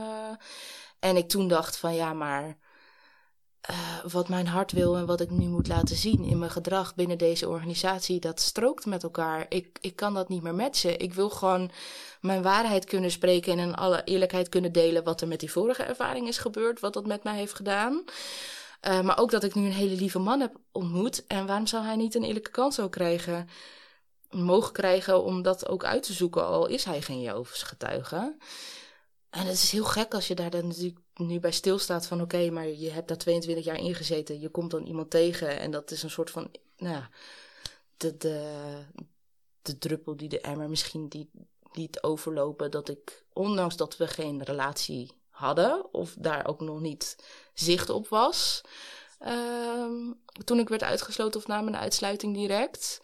[0.99, 2.57] en ik toen dacht van ja, maar
[3.69, 6.95] uh, wat mijn hart wil en wat ik nu moet laten zien in mijn gedrag
[6.95, 9.45] binnen deze organisatie, dat strookt met elkaar.
[9.49, 10.99] Ik, ik kan dat niet meer matchen.
[10.99, 11.71] Ik wil gewoon
[12.21, 15.83] mijn waarheid kunnen spreken en in alle eerlijkheid kunnen delen wat er met die vorige
[15.83, 18.03] ervaring is gebeurd, wat dat met mij heeft gedaan.
[18.87, 21.27] Uh, maar ook dat ik nu een hele lieve man heb ontmoet.
[21.27, 23.49] En waarom zou hij niet een eerlijke kans ook krijgen?
[24.29, 28.35] Mogen krijgen om dat ook uit te zoeken, al is hij geen Jehovah's getuige.
[29.29, 32.49] En het is heel gek als je daar dan natuurlijk nu bij stilstaat van oké,
[32.49, 34.39] maar je hebt daar 22 jaar ingezeten.
[34.39, 37.09] Je komt dan iemand tegen en dat is een soort van, nou ja,
[37.97, 38.55] de, de,
[39.61, 41.29] de druppel die de emmer misschien die,
[41.71, 42.71] liet overlopen.
[42.71, 45.11] Dat ik, ondanks dat we geen relatie
[45.41, 47.15] hadden of daar ook nog niet
[47.53, 48.61] zicht op was.
[49.27, 53.01] Um, toen ik werd uitgesloten of na mijn uitsluiting direct,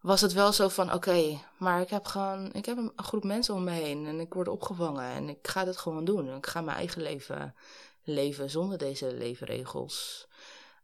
[0.00, 3.54] was het wel zo van: oké, maar ik heb gewoon ik heb een groep mensen
[3.54, 6.36] om me heen en ik word opgevangen en ik ga dit gewoon doen.
[6.36, 7.54] Ik ga mijn eigen leven
[8.02, 10.28] leven zonder deze leefregels.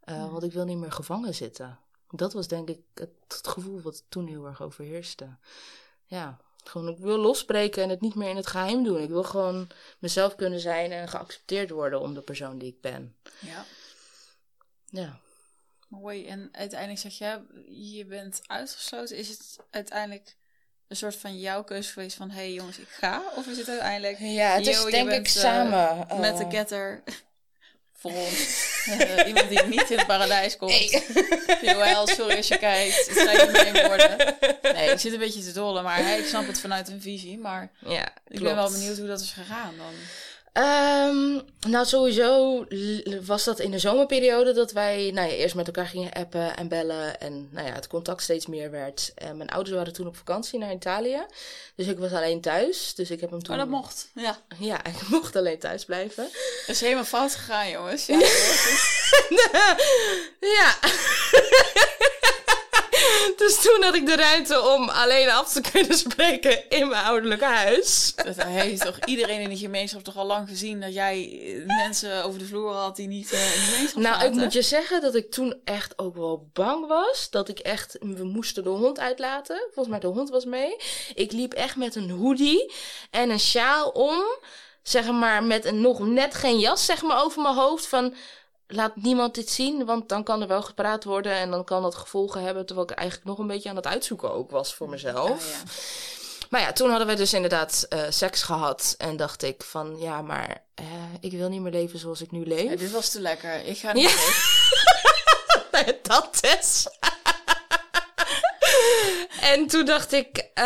[0.05, 1.79] Uh, Want ik wil niet meer gevangen zitten.
[2.11, 5.37] Dat was denk ik het, het gevoel wat toen heel erg overheerste.
[6.05, 9.03] Ja, gewoon, ik wil losbreken en het niet meer in het geheim doen.
[9.03, 13.17] Ik wil gewoon mezelf kunnen zijn en geaccepteerd worden om de persoon die ik ben.
[13.39, 13.65] Ja.
[14.87, 15.21] Ja.
[15.89, 16.27] Mooi.
[16.27, 17.41] En uiteindelijk zeg je,
[17.95, 19.17] je bent uitgesloten.
[19.17, 20.37] Is het uiteindelijk
[20.89, 22.31] een soort van jouw keuze geweest van...
[22.31, 23.23] hé hey jongens, ik ga?
[23.37, 24.19] Of is het uiteindelijk...
[24.19, 26.07] Ja, het is denk ik samen.
[26.11, 27.03] Uh, met de ketter
[28.01, 28.71] voor ons.
[28.89, 30.73] Uh, iemand die niet in het paradijs komt.
[30.73, 31.03] Hey.
[31.63, 33.07] Joël, sorry als je kijkt.
[33.07, 34.37] Het zijn niet mijn woorden.
[34.63, 37.39] Nee, ik zit een beetje te dollen, maar hey, ik snap het vanuit een visie.
[37.39, 39.93] Maar ja, ik ben wel benieuwd hoe dat is gegaan dan.
[40.55, 42.65] Um, nou, sowieso
[43.25, 46.69] was dat in de zomerperiode dat wij nou ja, eerst met elkaar gingen appen en
[46.69, 47.21] bellen.
[47.21, 49.13] En nou ja, het contact steeds meer werd.
[49.15, 51.27] En mijn ouders waren toen op vakantie naar Italië.
[51.75, 52.95] Dus ik was alleen thuis.
[52.95, 53.55] Dus ik heb hem toen...
[53.55, 54.39] Oh, dat mocht, ja.
[54.59, 56.29] Ja, ik mocht alleen thuis blijven.
[56.67, 58.07] Dat is helemaal fout gegaan, jongens.
[58.07, 58.19] Ja,
[60.59, 60.79] ja.
[63.43, 67.43] Dus toen had ik de ruimte om alleen af te kunnen spreken in mijn ouderlijk
[67.43, 68.13] huis.
[68.25, 72.39] Dat heeft toch iedereen in de gemeenschap toch al lang gezien dat jij mensen over
[72.39, 75.15] de vloer had die niet uh, in de gemeenschap Nou, ik moet je zeggen dat
[75.15, 77.31] ik toen echt ook wel bang was.
[77.31, 79.57] Dat ik echt, we moesten de hond uitlaten.
[79.65, 80.77] Volgens mij de hond was mee.
[81.15, 82.73] Ik liep echt met een hoodie
[83.11, 84.23] en een sjaal om.
[84.83, 88.15] Zeg maar met een nog net geen jas zeg maar over mijn hoofd van
[88.73, 91.95] laat niemand dit zien, want dan kan er wel gepraat worden en dan kan dat
[91.95, 95.51] gevolgen hebben, terwijl ik eigenlijk nog een beetje aan het uitzoeken ook was voor mezelf.
[95.51, 95.71] Ja,
[96.51, 100.23] Maar ja, toen hadden we dus inderdaad uh, seks gehad en dacht ik van ja,
[100.23, 100.87] maar uh,
[101.21, 102.71] ik wil niet meer leven zoals ik nu leef.
[102.71, 103.65] Ja, dit was te lekker.
[103.65, 104.11] Ik ga niet
[105.73, 105.93] ja.
[106.03, 106.87] dat is.
[109.53, 110.65] en toen dacht ik, uh,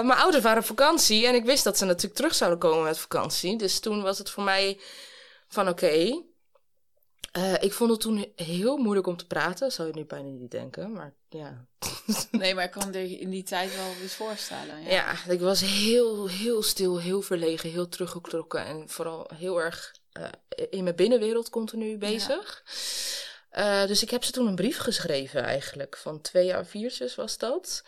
[0.00, 2.98] mijn ouders waren op vakantie en ik wist dat ze natuurlijk terug zouden komen met
[2.98, 3.58] vakantie.
[3.58, 4.80] Dus toen was het voor mij
[5.48, 6.22] van oké,
[7.38, 9.72] uh, ik vond het toen heel moeilijk om te praten.
[9.72, 11.66] Zou je nu bijna niet denken, maar ja.
[12.30, 14.82] nee, maar ik kan er in die tijd wel eens voorstellen.
[14.82, 14.90] Ja.
[14.90, 18.64] ja, ik was heel, heel stil, heel verlegen, heel teruggetrokken.
[18.64, 20.24] En vooral heel erg uh,
[20.70, 22.62] in mijn binnenwereld continu bezig.
[23.52, 23.82] Ja.
[23.82, 25.96] Uh, dus ik heb ze toen een brief geschreven eigenlijk.
[25.96, 27.84] Van twee jaar viertjes was dat.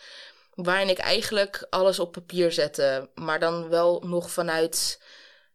[0.54, 3.08] Waarin ik eigenlijk alles op papier zette.
[3.14, 5.00] Maar dan wel nog vanuit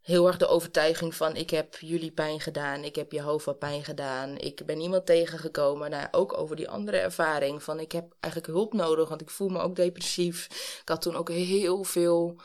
[0.06, 3.60] heel erg de overtuiging van ik heb jullie pijn gedaan, ik heb je hoofd wat
[3.60, 5.90] pijn gedaan, ik ben iemand tegengekomen.
[5.90, 9.50] Nou, ook over die andere ervaring van ik heb eigenlijk hulp nodig, want ik voel
[9.50, 10.46] me ook depressief.
[10.82, 12.36] Ik had toen ook heel veel,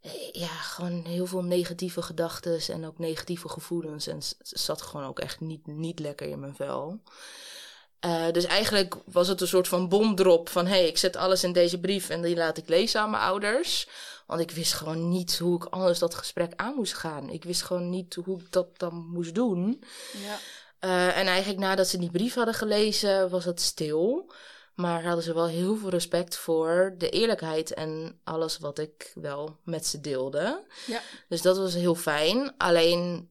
[0.00, 4.06] eh, ja, gewoon heel veel negatieve gedachten en ook negatieve gevoelens.
[4.06, 7.00] En het zat gewoon ook echt niet, niet lekker in mijn vel.
[8.06, 11.44] Uh, dus eigenlijk was het een soort van bomdrop van hé, hey, ik zet alles
[11.44, 13.88] in deze brief en die laat ik lezen aan mijn ouders.
[14.26, 17.30] Want ik wist gewoon niet hoe ik anders dat gesprek aan moest gaan.
[17.30, 19.82] Ik wist gewoon niet hoe ik dat dan moest doen.
[20.24, 20.38] Ja.
[20.80, 24.32] Uh, en eigenlijk nadat ze die brief hadden gelezen, was het stil.
[24.74, 29.58] Maar hadden ze wel heel veel respect voor de eerlijkheid en alles wat ik wel
[29.64, 30.66] met ze deelde.
[30.86, 31.00] Ja.
[31.28, 32.54] Dus dat was heel fijn.
[32.56, 33.30] Alleen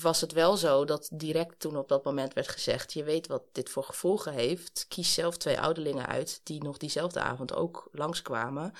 [0.00, 3.42] was het wel zo dat direct toen op dat moment werd gezegd: Je weet wat
[3.52, 4.86] dit voor gevolgen heeft.
[4.88, 8.72] Kies zelf twee ouderlingen uit die nog diezelfde avond ook langskwamen.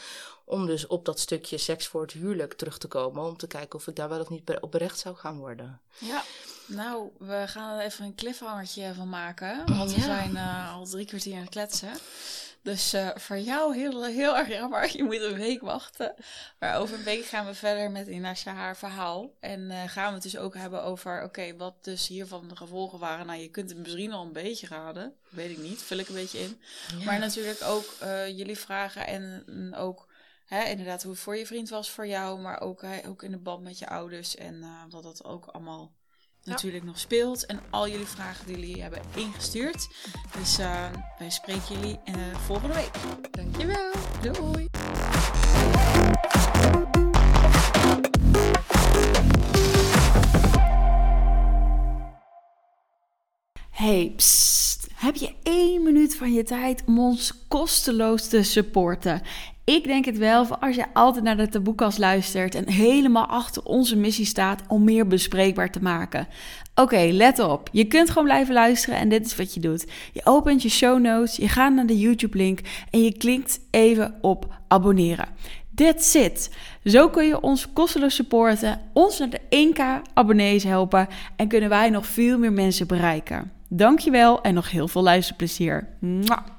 [0.44, 3.24] Om dus op dat stukje seks voor het huwelijk terug te komen.
[3.24, 5.80] Om te kijken of ik daar wel of niet op berecht zou gaan worden.
[5.98, 6.22] Ja,
[6.66, 9.76] nou, we gaan er even een cliffhangertje van maken.
[9.76, 11.92] Want we zijn uh, al drie kwartier aan het kletsen.
[12.64, 14.90] Dus uh, voor jou heel, heel erg jammer.
[14.96, 16.14] Je moet een week wachten.
[16.58, 19.30] Maar over een week gaan we verder met Inasha haar verhaal.
[19.40, 22.98] En uh, gaan we het dus ook hebben over, oké, wat dus hiervan de gevolgen
[22.98, 23.26] waren.
[23.26, 25.14] Nou, je kunt het misschien al een beetje raden.
[25.28, 26.60] Weet ik niet, vul ik een beetje in.
[27.04, 30.12] Maar natuurlijk ook uh, jullie vragen en ook...
[30.44, 33.30] Hè, inderdaad, hoe het voor je vriend was voor jou, maar ook, hè, ook in
[33.30, 34.36] de band met je ouders.
[34.36, 35.92] En dat dat ook allemaal
[36.44, 37.46] natuurlijk nog speelt.
[37.46, 39.88] En al jullie vragen die jullie hebben ingestuurd.
[40.38, 40.84] Dus uh,
[41.18, 42.14] wij spreken jullie uh,
[42.46, 42.90] volgende week.
[43.30, 43.92] Dankjewel.
[44.22, 44.68] Doei.
[53.70, 54.86] Hey, psst.
[54.94, 59.22] Heb je één minuut van je tijd om ons kosteloos te supporten?
[59.64, 63.96] Ik denk het wel, als je altijd naar de taboekast luistert en helemaal achter onze
[63.96, 66.26] missie staat om meer bespreekbaar te maken.
[66.74, 67.68] Oké, let op.
[67.72, 69.86] Je kunt gewoon blijven luisteren en dit is wat je doet.
[70.12, 72.60] Je opent je show notes, je gaat naar de YouTube link
[72.90, 75.28] en je klikt even op abonneren.
[75.74, 76.54] That's it.
[76.84, 81.90] Zo kun je ons kosteloos supporten, ons naar de 1k abonnees helpen en kunnen wij
[81.90, 83.52] nog veel meer mensen bereiken.
[83.68, 85.88] Dankjewel en nog heel veel luisterplezier.
[85.98, 86.53] Mwah.